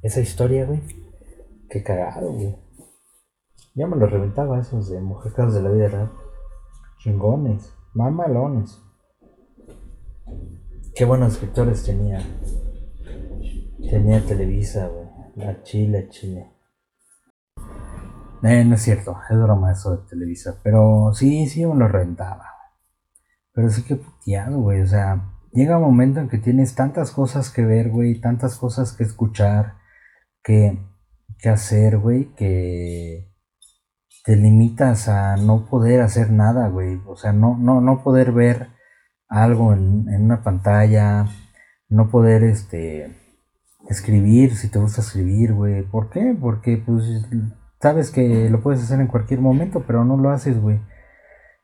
Esa 0.03 0.21
historia, 0.21 0.64
güey. 0.64 0.81
Qué 1.71 1.83
cagado, 1.83 2.33
güey. 2.33 2.57
Ya 3.77 3.87
me 3.87 3.97
los 3.97 4.11
reventaba 4.11 4.59
esos 4.59 4.89
de 4.89 5.03
mujeres 5.03 5.53
de 5.53 5.61
la 5.62 5.71
vida 5.71 5.89
real. 5.89 6.11
Chingones, 6.97 7.75
mamalones. 7.93 8.83
Qué 10.95 11.05
buenos 11.05 11.35
escritores 11.35 11.85
tenía. 11.85 12.19
Tenía 13.91 14.25
Televisa, 14.25 14.89
güey. 14.89 15.07
La 15.35 15.62
Chile, 15.62 16.09
Chile. 16.09 16.53
Eh, 18.43 18.65
no 18.65 18.77
es 18.77 18.83
cierto, 18.83 19.15
es 19.29 19.37
broma 19.37 19.73
eso 19.73 19.95
de 19.95 20.09
Televisa. 20.09 20.59
Pero 20.62 21.11
sí, 21.12 21.47
sí 21.47 21.67
me 21.67 21.75
lo 21.75 21.87
reventaba. 21.87 22.47
Pero 23.53 23.69
sí 23.69 23.83
que 23.83 23.97
puteado, 23.97 24.59
güey. 24.59 24.81
O 24.81 24.87
sea, 24.87 25.35
llega 25.53 25.77
un 25.77 25.85
momento 25.85 26.21
en 26.21 26.31
que 26.31 26.39
tienes 26.39 26.75
tantas 26.75 27.11
cosas 27.11 27.51
que 27.51 27.67
ver, 27.67 27.91
güey. 27.91 28.23
Tantas 28.23 28.57
cosas 28.57 28.95
que 28.95 29.05
escuchar. 29.05 29.75
Que, 30.43 30.79
que 31.39 31.51
hacer, 31.51 31.99
güey. 31.99 32.35
Que 32.35 33.36
te 34.27 34.35
limitas 34.35 35.09
a 35.09 35.37
no 35.37 35.67
poder 35.67 36.01
hacer 36.01 36.33
nada, 36.33 36.67
güey. 36.69 37.01
O 37.07 37.15
sea, 37.17 37.33
no, 37.33 37.57
no, 37.57 37.81
no 37.81 38.03
poder 38.03 38.33
ver 38.33 38.71
algo 39.29 39.73
en, 39.73 40.09
una 40.09 40.43
pantalla, 40.43 41.27
no 41.89 42.11
poder, 42.11 42.43
este, 42.43 43.17
escribir, 43.89 44.57
si 44.57 44.69
te 44.69 44.81
gusta 44.81 45.01
escribir, 45.01 45.55
güey. 45.55 45.85
¿Por 45.85 46.11
qué? 46.11 46.37
Porque, 46.41 46.83
pues, 46.85 47.05
sabes 47.81 48.11
que 48.11 48.51
lo 48.51 48.61
puedes 48.62 48.83
hacer 48.83 49.01
en 49.01 49.07
cualquier 49.07 49.41
momento, 49.41 49.85
pero 49.87 50.05
no 50.05 50.17
lo 50.17 50.31
haces, 50.31 50.61
güey. 50.61 50.81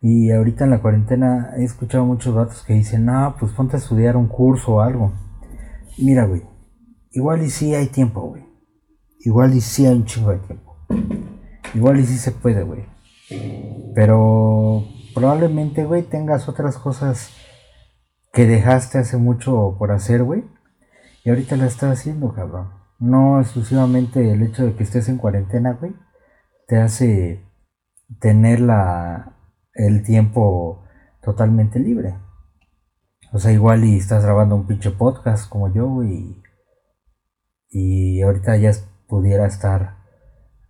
Y 0.01 0.31
ahorita 0.31 0.62
en 0.64 0.70
la 0.70 0.81
cuarentena 0.81 1.55
he 1.57 1.64
escuchado 1.64 2.05
muchos 2.05 2.33
datos 2.33 2.62
que 2.64 2.75
dicen, 2.75 3.07
no, 3.07 3.35
pues 3.40 3.51
ponte 3.53 3.75
a 3.75 3.81
estudiar 3.81 4.16
un 4.16 4.29
curso 4.29 4.77
o 4.77 4.81
algo. 4.81 5.12
Mira, 5.98 6.27
güey, 6.27 6.42
igual 7.11 7.42
y 7.42 7.51
sí 7.51 7.75
hay 7.75 7.88
tiempo, 7.88 8.20
güey. 8.20 8.44
Igual 9.18 9.55
y 9.55 9.61
sí 9.61 9.85
hay 9.85 9.96
un 9.96 10.05
chingo 10.05 10.31
de 10.31 10.38
tiempo. 10.38 10.77
Igual 11.75 12.01
y 12.01 12.07
sí 12.07 12.18
se 12.18 12.33
puede, 12.33 12.62
güey. 12.62 12.85
Pero 13.94 14.85
probablemente, 15.14 15.85
güey, 15.85 16.03
tengas 16.03 16.48
otras 16.48 16.77
cosas 16.77 17.31
que 18.33 18.46
dejaste 18.46 18.98
hace 18.98 19.16
mucho 19.16 19.77
por 19.79 19.92
hacer, 19.92 20.22
güey. 20.22 20.44
Y 21.25 21.31
ahorita 21.31 21.57
la 21.57 21.66
estás 21.66 21.98
haciendo, 21.98 22.35
cabrón. 22.35 22.70
No 22.98 23.40
exclusivamente 23.40 24.33
el 24.33 24.42
hecho 24.42 24.64
de 24.64 24.75
que 24.75 24.83
estés 24.83 25.09
en 25.09 25.18
cuarentena, 25.18 25.72
güey, 25.72 25.94
te 26.66 26.77
hace 26.77 27.44
tener 28.20 28.61
la, 28.61 29.37
el 29.75 30.03
tiempo 30.03 30.85
totalmente 31.22 31.79
libre. 31.79 32.14
O 33.33 33.38
sea, 33.38 33.53
igual 33.53 33.85
y 33.85 33.96
estás 33.96 34.25
grabando 34.25 34.57
un 34.57 34.66
pinche 34.66 34.90
podcast 34.90 35.48
como 35.48 35.72
yo, 35.72 35.88
güey. 35.88 36.42
Y 37.70 38.20
ahorita 38.20 38.57
ya 38.57 38.72
pudiera 39.09 39.46
estar 39.46 40.02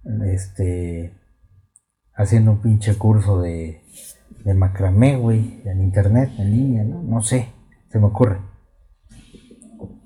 este, 0.04 1.18
haciendo 2.14 2.52
un 2.52 2.60
pinche 2.60 2.96
curso 2.96 3.40
de, 3.40 3.82
de 4.44 4.54
macramé, 4.54 5.16
güey, 5.16 5.62
en 5.64 5.82
internet, 5.82 6.30
en 6.38 6.50
línea, 6.50 6.84
¿no? 6.84 7.02
No 7.02 7.22
sé, 7.22 7.52
se 7.88 7.98
me 7.98 8.06
ocurre. 8.06 8.40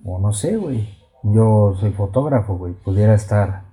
O 0.05 0.21
no 0.21 0.33
sé, 0.33 0.57
güey. 0.57 0.89
Yo 1.25 1.75
soy 1.81 1.93
fotógrafo, 1.93 2.57
güey. 2.57 2.75
Pudiera 2.75 3.15
estar 3.15 3.65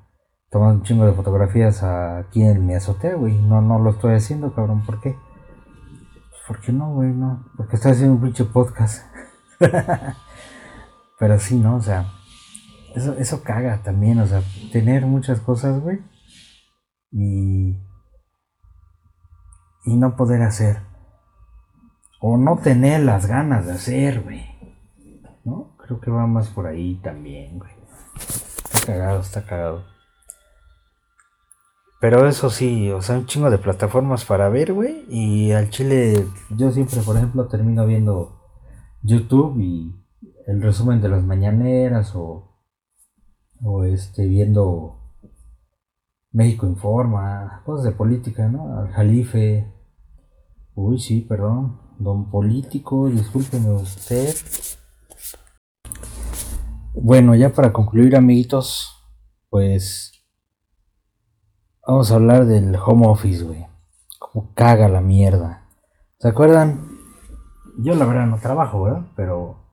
tomando 0.50 0.80
un 0.80 0.84
chingo 0.84 1.06
de 1.06 1.14
fotografías 1.14 1.84
aquí 1.84 2.42
en 2.42 2.66
mi 2.66 2.74
azotea, 2.74 3.16
güey. 3.16 3.38
No, 3.38 3.62
no 3.62 3.78
lo 3.78 3.92
estoy 3.92 4.16
haciendo, 4.16 4.54
cabrón. 4.54 4.84
¿Por 4.86 5.00
qué? 5.00 5.12
Pues, 5.12 6.42
¿Por 6.48 6.62
qué 6.62 6.74
no, 6.74 6.94
güey? 6.94 7.12
No. 7.12 7.46
Porque 7.56 7.76
estoy 7.76 7.92
haciendo 7.92 8.16
un 8.16 8.22
pinche 8.22 8.46
podcast. 8.46 9.06
Pero 11.20 11.40
sí, 11.40 11.60
¿no? 11.60 11.76
O 11.76 11.82
sea, 11.82 12.08
eso, 12.96 13.14
eso 13.14 13.44
caga 13.44 13.84
también. 13.84 14.20
O 14.20 14.26
sea, 14.26 14.42
tener 14.72 15.06
muchas 15.06 15.40
cosas, 15.40 15.80
güey 15.80 16.00
y, 17.14 17.78
y 19.86 19.96
no 19.96 20.16
poder 20.16 20.42
hacer. 20.42 20.80
O 22.20 22.38
no 22.38 22.58
tener 22.58 23.02
las 23.02 23.28
ganas 23.28 23.66
de 23.66 23.74
hacer, 23.74 24.22
güey. 24.22 24.46
¿No? 25.44 25.76
Creo 25.78 26.00
que 26.00 26.10
va 26.10 26.26
más 26.26 26.50
por 26.50 26.66
ahí 26.66 26.96
también, 27.04 27.60
güey. 27.60 27.72
Está 28.16 28.94
cagado, 28.94 29.20
está 29.20 29.46
cagado. 29.46 29.84
Pero 32.00 32.28
eso 32.28 32.50
sí, 32.50 32.92
o 32.92 33.02
sea, 33.02 33.18
un 33.18 33.28
chingo 33.28 33.50
de 33.50 33.58
plataformas 33.58 34.26
para 34.26 34.50
ver, 34.50 34.74
güey. 34.74 35.06
Y 35.10 35.52
al 35.52 35.70
chile, 35.70 36.26
yo 36.50 36.72
siempre, 36.72 37.02
por 37.02 37.16
ejemplo, 37.16 37.48
termino 37.48 37.86
viendo 37.86 38.42
YouTube 39.02 39.60
y 39.60 39.96
el 40.48 40.62
resumen 40.62 41.02
de 41.02 41.10
las 41.10 41.24
mañaneras 41.24 42.14
o, 42.16 42.58
o 43.62 43.84
este, 43.84 44.28
viendo 44.28 45.03
México 46.34 46.66
Informa, 46.66 47.62
cosas 47.64 47.86
de 47.86 47.92
política, 47.92 48.48
¿no? 48.48 48.80
Al 48.80 48.90
Jalife. 48.90 49.72
Uy, 50.74 51.00
sí, 51.00 51.22
perdón. 51.22 51.80
Don 52.00 52.32
Político, 52.32 53.08
discúlpeme 53.08 53.72
usted. 53.72 54.36
Bueno, 56.96 57.36
ya 57.36 57.54
para 57.54 57.72
concluir, 57.72 58.16
amiguitos, 58.16 58.90
pues 59.50 60.26
vamos 61.86 62.12
a 62.12 62.16
hablar 62.16 62.46
del 62.46 62.76
home 62.76 63.08
office, 63.08 63.44
güey. 63.44 63.68
Cómo 64.20 64.54
caga 64.56 64.90
la 64.90 65.02
mierda. 65.02 65.70
¿Se 66.18 66.30
acuerdan? 66.30 66.98
Yo 67.78 67.94
la 67.94 68.06
verdad 68.06 68.26
no 68.26 68.40
trabajo, 68.40 68.84
¿verdad? 68.84 69.06
Pero 69.16 69.64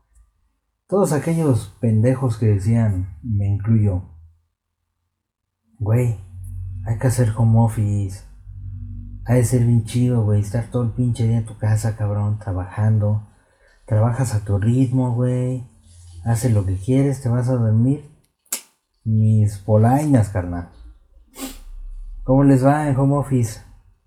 todos 0.87 1.13
aquellos 1.13 1.75
pendejos 1.81 2.37
que 2.37 2.47
decían, 2.47 3.19
me 3.23 3.47
incluyo, 3.47 4.03
güey, 5.79 6.19
hay 6.91 6.99
que 6.99 7.07
hacer 7.07 7.33
home 7.37 7.61
office. 7.61 8.25
Hay 9.25 9.37
de 9.37 9.45
ser 9.45 9.65
bien 9.65 9.85
chido, 9.85 10.25
güey. 10.25 10.41
Estar 10.41 10.73
todo 10.73 10.83
el 10.83 10.91
pinche 10.91 11.25
día 11.25 11.39
en 11.39 11.47
tu 11.47 11.57
casa, 11.57 11.97
cabrón, 11.97 12.41
trabajando. 12.41 13.29
Trabajas 13.87 14.35
a 14.35 14.45
tu 14.45 14.59
ritmo, 14.59 15.15
güey. 15.15 15.71
Haces 16.25 16.53
lo 16.53 16.67
que 16.67 16.75
quieres, 16.77 17.23
te 17.23 17.29
vas 17.29 17.49
a 17.49 17.55
dormir. 17.55 18.11
Mis 19.05 19.59
polainas, 19.59 20.31
carnal. 20.31 20.71
¿Cómo 22.25 22.43
les 22.43 22.67
va 22.67 22.89
en 22.89 22.97
home 22.97 23.19
office? 23.19 23.61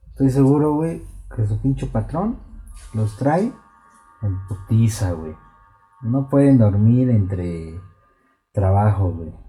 Estoy 0.10 0.30
seguro, 0.30 0.76
güey, 0.76 1.04
que 1.34 1.48
su 1.48 1.62
pinche 1.62 1.88
patrón 1.88 2.38
los 2.94 3.16
trae 3.18 3.50
en 4.24 4.48
putiza, 4.50 5.14
güey. 5.14 5.34
No 6.02 6.28
pueden 6.28 6.58
dormir 6.58 7.10
entre 7.12 7.80
trabajo, 8.52 9.10
güey. 9.14 9.43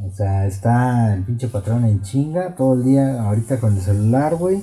O 0.00 0.10
sea, 0.10 0.46
está 0.46 1.12
el 1.12 1.24
pinche 1.24 1.48
patrón 1.48 1.84
en 1.84 2.02
chinga 2.02 2.54
todo 2.54 2.74
el 2.74 2.84
día 2.84 3.22
ahorita 3.22 3.58
con 3.58 3.74
el 3.74 3.82
celular, 3.82 4.36
güey. 4.36 4.62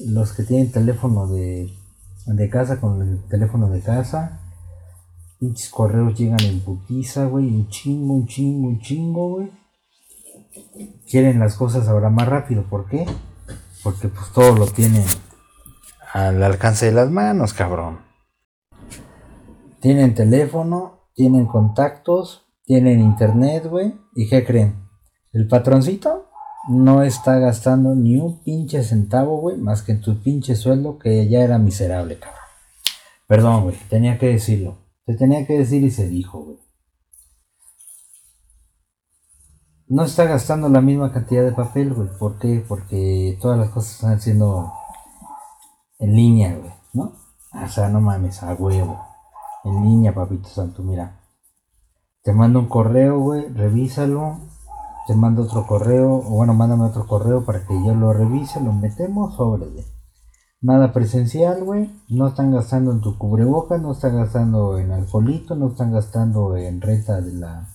Los 0.00 0.32
que 0.32 0.42
tienen 0.42 0.70
teléfono 0.70 1.26
de, 1.26 1.72
de 2.26 2.50
casa 2.50 2.78
con 2.78 3.00
el 3.00 3.24
teléfono 3.28 3.70
de 3.70 3.80
casa. 3.80 4.40
Pinches 5.38 5.70
correos 5.70 6.18
llegan 6.18 6.42
en 6.42 6.60
putiza, 6.60 7.24
güey. 7.24 7.46
Un 7.46 7.68
chingo, 7.68 8.14
un 8.14 8.26
chingo, 8.26 8.68
un 8.68 8.80
chingo, 8.80 9.28
güey. 9.30 9.50
Quieren 11.10 11.38
las 11.38 11.54
cosas 11.54 11.88
ahora 11.88 12.10
más 12.10 12.28
rápido. 12.28 12.64
¿Por 12.64 12.86
qué? 12.86 13.06
Porque 13.82 14.08
pues 14.08 14.30
todo 14.32 14.54
lo 14.54 14.66
tienen 14.66 15.04
al 16.12 16.42
alcance 16.42 16.86
de 16.86 16.92
las 16.92 17.10
manos, 17.10 17.54
cabrón. 17.54 18.00
Tienen 19.80 20.14
teléfono, 20.14 21.08
tienen 21.14 21.46
contactos, 21.46 22.44
tienen 22.64 23.00
internet, 23.00 23.66
güey. 23.66 23.94
¿Y 24.14 24.28
qué 24.28 24.44
creen? 24.44 24.88
El 25.32 25.46
patroncito 25.46 26.28
no 26.68 27.02
está 27.02 27.38
gastando 27.38 27.94
ni 27.94 28.16
un 28.16 28.42
pinche 28.42 28.82
centavo, 28.82 29.40
güey, 29.40 29.56
más 29.56 29.82
que 29.82 29.92
en 29.92 30.00
tu 30.00 30.20
pinche 30.22 30.56
sueldo 30.56 30.98
que 30.98 31.28
ya 31.28 31.40
era 31.40 31.58
miserable, 31.58 32.18
cabrón. 32.18 32.40
Perdón, 33.26 33.62
güey, 33.64 33.76
tenía 33.88 34.18
que 34.18 34.26
decirlo. 34.26 34.78
Se 35.06 35.14
tenía 35.14 35.46
que 35.46 35.58
decir 35.58 35.82
y 35.84 35.90
se 35.90 36.08
dijo, 36.08 36.40
güey. 36.40 36.58
No 39.86 40.04
está 40.04 40.24
gastando 40.24 40.68
la 40.68 40.80
misma 40.80 41.12
cantidad 41.12 41.44
de 41.44 41.52
papel, 41.52 41.94
güey. 41.94 42.08
¿Por 42.18 42.38
qué? 42.38 42.64
Porque 42.66 43.38
todas 43.40 43.58
las 43.58 43.70
cosas 43.70 43.94
están 43.94 44.12
haciendo 44.14 44.72
en 45.98 46.14
línea, 46.14 46.56
güey, 46.56 46.72
¿no? 46.92 47.16
O 47.52 47.68
sea, 47.68 47.88
no 47.88 48.00
mames, 48.00 48.42
a 48.42 48.54
huevo. 48.54 49.04
En 49.64 49.82
línea, 49.82 50.14
papito 50.14 50.48
santo, 50.48 50.82
mira. 50.82 51.19
Te 52.22 52.32
mando 52.32 52.58
un 52.58 52.68
correo, 52.68 53.18
güey, 53.18 53.48
revísalo. 53.48 54.38
Te 55.06 55.14
mando 55.14 55.42
otro 55.42 55.66
correo, 55.66 56.16
o 56.16 56.30
bueno, 56.30 56.54
mándame 56.54 56.84
otro 56.84 57.06
correo 57.06 57.44
para 57.44 57.66
que 57.66 57.74
yo 57.84 57.94
lo 57.94 58.12
revise, 58.12 58.60
lo 58.60 58.72
metemos 58.72 59.34
sobre. 59.34 59.66
Nada 60.60 60.92
presencial, 60.92 61.64
güey. 61.64 61.90
No 62.08 62.28
están 62.28 62.52
gastando 62.52 62.92
en 62.92 63.00
tu 63.00 63.16
cubreboca, 63.16 63.78
no 63.78 63.92
están 63.92 64.16
gastando 64.16 64.78
en 64.78 64.92
alcoholito, 64.92 65.54
no 65.54 65.68
están 65.68 65.92
gastando 65.92 66.54
en 66.56 66.82
renta 66.82 67.20
de 67.22 67.32
la, 67.32 67.68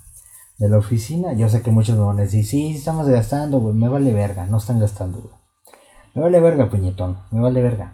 de 0.59 0.69
la 0.69 0.77
oficina. 0.77 1.33
Yo 1.33 1.49
sé 1.49 1.63
que 1.63 1.71
muchos 1.71 1.97
me 1.97 2.03
van 2.03 2.19
a 2.19 2.23
decir, 2.23 2.45
sí, 2.45 2.75
estamos 2.75 3.07
gastando, 3.07 3.59
güey. 3.59 3.75
Me 3.75 3.89
vale 3.89 4.13
verga, 4.13 4.45
no 4.45 4.57
están 4.57 4.79
gastando, 4.79 5.19
güey. 5.19 5.33
Me 6.13 6.21
vale 6.21 6.39
verga, 6.39 6.69
puñetón, 6.69 7.17
me 7.31 7.41
vale 7.41 7.61
verga. 7.61 7.93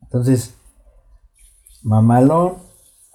Entonces, 0.00 0.54
mamalón, 1.82 2.54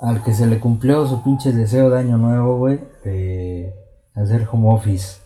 al 0.02 0.24
que 0.24 0.34
se 0.34 0.48
le 0.48 0.60
cumplió 0.60 1.06
su 1.08 1.22
pinche 1.24 1.52
deseo 1.52 1.90
de 1.90 2.00
año 2.00 2.18
nuevo, 2.18 2.58
güey, 2.58 2.80
de 3.04 3.74
hacer 4.16 4.48
home 4.52 4.74
office 4.74 5.20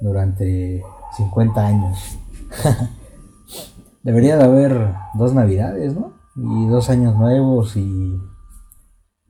durante 0.00 0.82
50 1.16 1.66
años. 1.66 2.18
Debería 4.02 4.36
de 4.36 4.44
haber 4.44 4.94
dos 5.14 5.34
navidades, 5.34 5.94
¿no? 5.94 6.14
Y 6.36 6.68
dos 6.68 6.88
años 6.90 7.16
nuevos 7.16 7.76
y, 7.76 8.18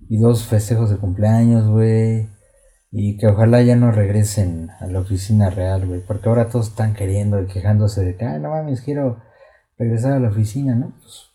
y 0.09 0.19
dos 0.19 0.45
festejos 0.45 0.91
de 0.91 0.99
cumpleaños, 0.99 1.69
güey. 1.69 2.29
Y 2.93 3.17
que 3.17 3.29
ojalá 3.29 3.63
ya 3.63 3.77
no 3.77 3.91
regresen 3.93 4.71
a 4.81 4.87
la 4.87 5.01
oficina 5.01 5.51
real, 5.51 5.87
güey. 5.87 6.01
Porque 6.07 6.29
ahora 6.29 6.49
todos 6.49 6.69
están 6.69 6.95
queriendo 6.95 7.41
y 7.41 7.47
quejándose 7.47 8.05
de 8.05 8.17
que, 8.17 8.27
ay, 8.27 8.41
no 8.41 8.51
mames, 8.51 8.83
quiero 8.83 9.19
regresar 9.79 10.13
a 10.13 10.21
la 10.21 10.29
oficina, 10.29 10.75
¿no? 10.75 10.93
Pues 11.01 11.31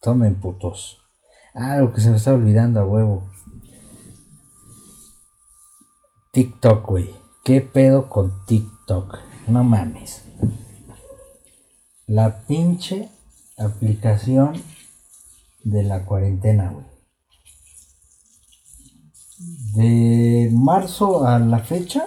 tomen 0.00 0.40
putos. 0.40 1.01
Lo 1.54 1.92
que 1.92 2.00
se 2.00 2.10
me 2.10 2.16
está 2.16 2.32
olvidando 2.32 2.80
a 2.80 2.86
huevo. 2.86 3.30
TikTok, 6.32 6.86
güey. 6.86 7.14
¿Qué 7.44 7.60
pedo 7.60 8.08
con 8.08 8.46
TikTok? 8.46 9.18
No 9.48 9.62
mames. 9.62 10.24
La 12.06 12.46
pinche 12.46 13.10
aplicación 13.58 14.62
de 15.62 15.82
la 15.82 16.06
cuarentena, 16.06 16.70
güey. 16.70 16.86
De 19.74 20.50
marzo 20.52 21.26
a 21.26 21.38
la 21.38 21.58
fecha, 21.58 22.06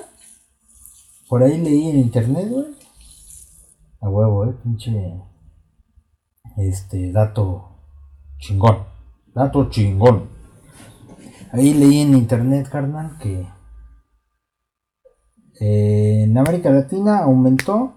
por 1.27 1.43
ahí 1.43 1.57
leí 1.57 1.89
en 1.89 1.97
internet, 1.97 2.49
güey. 2.49 2.75
A 4.01 4.09
huevo, 4.09 4.45
eh, 4.45 4.55
pinche. 4.63 5.21
Este, 6.57 7.11
dato 7.11 7.77
chingón. 8.39 8.94
Dato 9.35 9.69
chingón. 9.69 10.29
Ahí 11.51 11.73
leí 11.73 12.01
en 12.01 12.15
internet, 12.15 12.69
carnal, 12.69 13.17
que 13.19 13.45
eh, 15.59 16.23
en 16.23 16.37
América 16.37 16.69
Latina 16.69 17.19
aumentó 17.19 17.93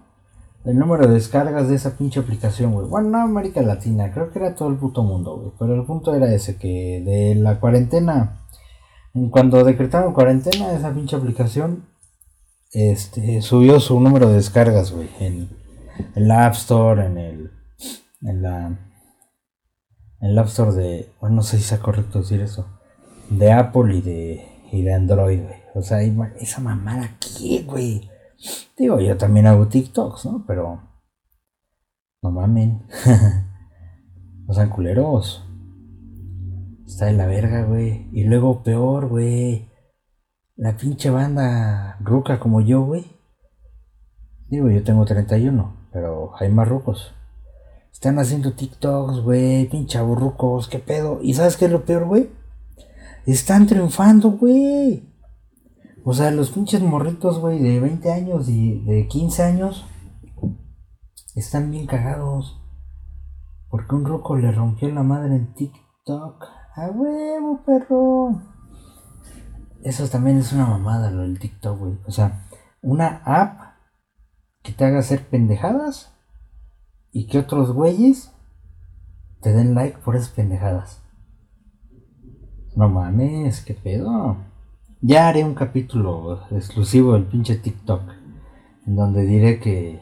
el 0.65 0.77
número 0.77 1.07
de 1.07 1.15
descargas 1.15 1.69
de 1.69 1.75
esa 1.75 1.97
pinche 1.97 2.19
aplicación, 2.19 2.73
güey. 2.73 2.87
Bueno, 2.87 3.09
no 3.09 3.17
América 3.19 3.61
Latina, 3.61 4.11
creo 4.13 4.31
que 4.31 4.39
era 4.39 4.53
todo 4.53 4.69
el 4.69 4.75
puto 4.75 5.01
mundo, 5.03 5.37
güey. 5.37 5.51
Pero 5.57 5.75
el 5.75 5.85
punto 5.85 6.13
era 6.13 6.33
ese, 6.33 6.57
que 6.57 7.01
de 7.05 7.35
la 7.35 7.59
cuarentena, 7.59 8.41
cuando 9.31 9.63
decretaron 9.63 10.13
cuarentena, 10.13 10.73
esa 10.73 10.93
pinche 10.93 11.15
aplicación 11.15 11.85
este, 12.71 13.41
subió 13.41 13.79
su 13.79 13.99
número 13.99 14.29
de 14.29 14.35
descargas, 14.35 14.91
güey. 14.91 15.09
En, 15.19 15.49
la 16.15 16.45
App 16.45 16.53
Store, 16.53 17.05
en 17.05 17.17
el. 17.17 17.51
En 18.21 18.41
la. 18.41 18.88
El 20.21 20.37
App 20.37 20.47
Store 20.47 20.73
de. 20.73 21.13
Bueno, 21.19 21.37
no 21.37 21.43
sé 21.43 21.57
si 21.57 21.63
sea 21.63 21.79
correcto 21.79 22.19
decir 22.19 22.41
eso. 22.41 22.67
De 23.29 23.51
Apple 23.51 23.95
y 23.95 24.01
de. 24.01 24.45
Y 24.71 24.81
de 24.83 24.93
Android, 24.93 25.41
güey. 25.41 25.59
O 25.73 25.81
sea, 25.81 26.01
esa 26.01 26.61
mamada 26.61 27.05
aquí, 27.05 27.63
güey. 27.65 28.09
Digo, 28.77 28.99
yo 28.99 29.17
también 29.17 29.47
hago 29.47 29.67
TikToks, 29.67 30.25
¿no? 30.25 30.43
Pero. 30.45 30.81
No 32.21 32.31
mamen. 32.31 32.85
no 34.47 34.53
sean 34.53 34.69
culeros. 34.69 35.45
Está 36.85 37.05
de 37.05 37.13
la 37.13 37.25
verga, 37.25 37.63
güey. 37.63 38.09
Y 38.11 38.25
luego 38.25 38.63
peor, 38.63 39.07
güey. 39.07 39.69
La 40.55 40.75
pinche 40.75 41.09
banda 41.09 41.97
ruca 42.01 42.39
como 42.39 42.59
yo, 42.59 42.81
güey. 42.83 43.05
Digo, 44.47 44.69
yo 44.69 44.83
tengo 44.83 45.05
31, 45.05 45.89
pero 45.93 46.31
hay 46.39 46.49
más 46.49 46.67
rucos. 46.67 47.13
Están 47.91 48.19
haciendo 48.19 48.53
TikToks, 48.53 49.21
güey. 49.21 49.67
Pinche 49.67 50.01
burrucos, 50.01 50.67
qué 50.67 50.79
pedo. 50.79 51.19
¿Y 51.21 51.33
sabes 51.33 51.57
qué 51.57 51.65
es 51.65 51.71
lo 51.71 51.85
peor, 51.85 52.05
güey? 52.05 52.29
Están 53.25 53.67
triunfando, 53.67 54.31
güey. 54.31 55.07
O 56.03 56.13
sea, 56.13 56.31
los 56.31 56.51
pinches 56.51 56.81
morritos, 56.81 57.39
güey, 57.39 57.59
de 57.59 57.79
20 57.79 58.11
años 58.11 58.49
y 58.49 58.79
de 58.85 59.07
15 59.07 59.43
años 59.43 59.85
están 61.35 61.69
bien 61.71 61.85
cagados. 61.85 62.59
Porque 63.69 63.95
un 63.95 64.05
roco 64.05 64.35
le 64.35 64.51
rompió 64.51 64.89
la 64.91 65.03
madre 65.03 65.35
en 65.35 65.53
TikTok. 65.53 66.43
¡A 66.75 66.87
huevo, 66.87 67.61
perro! 67.65 68.41
Eso 69.83 70.07
también 70.07 70.37
es 70.37 70.51
una 70.53 70.65
mamada, 70.65 71.11
lo 71.11 71.21
del 71.21 71.39
TikTok, 71.39 71.79
güey. 71.79 71.99
O 72.07 72.11
sea, 72.11 72.47
una 72.81 73.21
app 73.25 73.75
que 74.63 74.71
te 74.71 74.85
haga 74.85 74.99
hacer 74.99 75.27
pendejadas 75.27 76.13
y 77.11 77.27
que 77.27 77.39
otros 77.39 77.71
güeyes 77.71 78.31
te 79.41 79.53
den 79.53 79.73
like 79.73 79.97
por 79.99 80.15
esas 80.15 80.29
pendejadas. 80.29 81.01
No 82.75 82.89
mames, 82.89 83.61
qué 83.61 83.73
pedo. 83.73 84.37
Ya 85.01 85.27
haré 85.27 85.43
un 85.43 85.55
capítulo 85.55 86.41
exclusivo 86.51 87.13
del 87.13 87.25
pinche 87.25 87.55
TikTok. 87.55 88.01
En 88.85 88.95
donde 88.95 89.25
diré 89.25 89.59
que 89.59 90.01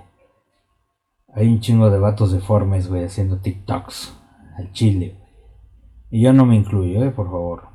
hay 1.34 1.48
un 1.48 1.60
chingo 1.60 1.89
de 1.89 2.00
vatos 2.00 2.32
deformes, 2.32 2.88
güey, 2.88 3.04
haciendo 3.04 3.38
TikToks 3.38 4.13
al 4.58 4.72
chile. 4.72 5.20
Y 6.10 6.22
yo 6.22 6.34
no 6.34 6.46
me 6.46 6.56
incluyo, 6.56 7.04
eh, 7.04 7.12
por 7.12 7.28
favor. 7.28 7.67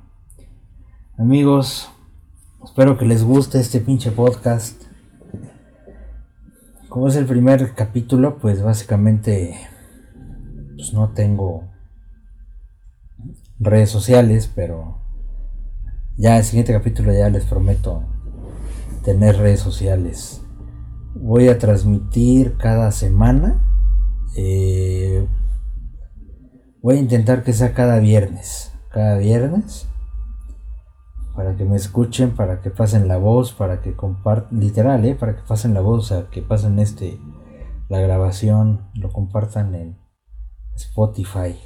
Amigos, 1.19 1.91
espero 2.65 2.99
que 2.99 3.05
les 3.05 3.23
guste 3.23 3.61
este 3.61 3.81
pinche 3.81 4.11
podcast. 4.11 4.83
Como 6.93 7.09
es 7.09 7.17
el 7.17 7.25
primer 7.25 7.73
capítulo, 7.75 8.37
pues 8.37 8.63
básicamente 8.63 9.59
pues 10.77 10.93
no 10.93 11.15
tengo 11.15 11.71
redes 13.59 13.89
sociales, 13.89 14.53
pero 14.55 15.01
ya 16.19 16.37
el 16.37 16.45
siguiente 16.45 16.75
capítulo 16.75 17.15
ya 17.15 17.31
les 17.31 17.47
prometo 17.47 18.05
tener 19.05 19.39
redes 19.39 19.61
sociales. 19.61 20.43
Voy 21.15 21.49
a 21.49 21.59
transmitir 21.59 22.59
cada 22.59 22.93
semana. 22.93 23.59
Eh, 24.37 25.27
voy 26.83 26.97
a 26.97 27.01
intentar 27.01 27.43
que 27.43 27.55
sea 27.55 27.73
cada 27.73 28.01
viernes. 28.01 28.71
Cada 28.91 29.17
viernes. 29.17 29.89
Para 31.35 31.57
que 31.57 31.65
me 31.65 31.77
escuchen, 31.77 32.35
para 32.35 32.61
que 32.61 32.71
pasen 32.71 33.09
la 33.09 33.17
voz, 33.17 33.53
para 33.53 33.81
que 33.81 33.95
compartan, 33.95 34.61
literal, 34.61 35.05
eh, 35.05 35.15
para 35.15 35.35
que 35.35 35.43
pasen 35.43 35.75
la 35.75 35.81
voz, 35.81 36.05
o 36.05 36.07
sea, 36.15 36.31
que 36.31 36.43
pasen 36.43 36.79
este, 36.79 37.19
la 37.89 38.01
grabación, 38.01 38.91
lo 38.95 39.13
compartan 39.13 39.75
en 39.75 39.99
Spotify. 40.77 41.59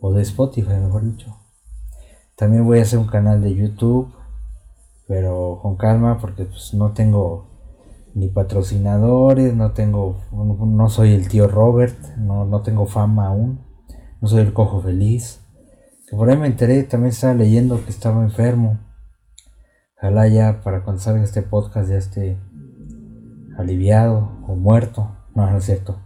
O 0.00 0.12
de 0.12 0.22
Spotify, 0.22 0.74
mejor 0.74 1.04
dicho. 1.04 1.36
También 2.36 2.64
voy 2.64 2.78
a 2.78 2.82
hacer 2.82 3.00
un 3.00 3.08
canal 3.08 3.42
de 3.42 3.54
YouTube, 3.54 4.14
pero 5.08 5.58
con 5.60 5.76
calma 5.76 6.18
porque 6.18 6.44
pues, 6.44 6.72
no 6.74 6.92
tengo 6.92 7.48
ni 8.14 8.28
patrocinadores, 8.28 9.54
no 9.54 9.72
tengo, 9.72 10.20
no 10.32 10.88
soy 10.88 11.14
el 11.14 11.28
tío 11.28 11.48
Robert, 11.48 11.98
no, 12.16 12.44
no 12.44 12.62
tengo 12.62 12.86
fama 12.86 13.28
aún, 13.28 13.60
no 14.20 14.28
soy 14.28 14.42
el 14.42 14.52
cojo 14.52 14.80
feliz. 14.80 15.44
Que 16.08 16.16
por 16.16 16.30
ahí 16.30 16.36
me 16.36 16.46
enteré, 16.46 16.82
también 16.84 17.10
estaba 17.10 17.34
leyendo 17.34 17.84
que 17.84 17.90
estaba 17.90 18.22
enfermo. 18.22 18.78
Ojalá 19.98 20.26
ya 20.28 20.62
para 20.62 20.82
cuando 20.82 21.02
salga 21.02 21.22
este 21.22 21.42
podcast 21.42 21.90
ya 21.90 21.96
esté 21.96 22.38
aliviado 23.58 24.30
o 24.46 24.54
muerto. 24.54 25.16
No, 25.34 25.50
no 25.50 25.58
es 25.58 25.64
cierto. 25.64 26.00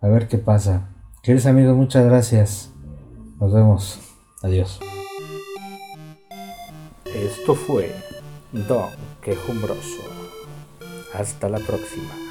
A 0.00 0.08
ver 0.08 0.28
qué 0.28 0.36
pasa. 0.36 0.88
Queridos 1.22 1.46
amigos, 1.46 1.76
muchas 1.76 2.04
gracias. 2.04 2.72
Nos 3.40 3.52
vemos. 3.52 4.00
Adiós. 4.42 4.80
Esto 7.06 7.54
fue 7.54 7.94
Don 8.52 8.90
Quejumbroso. 9.22 10.02
Hasta 11.14 11.48
la 11.48 11.58
próxima. 11.58 12.21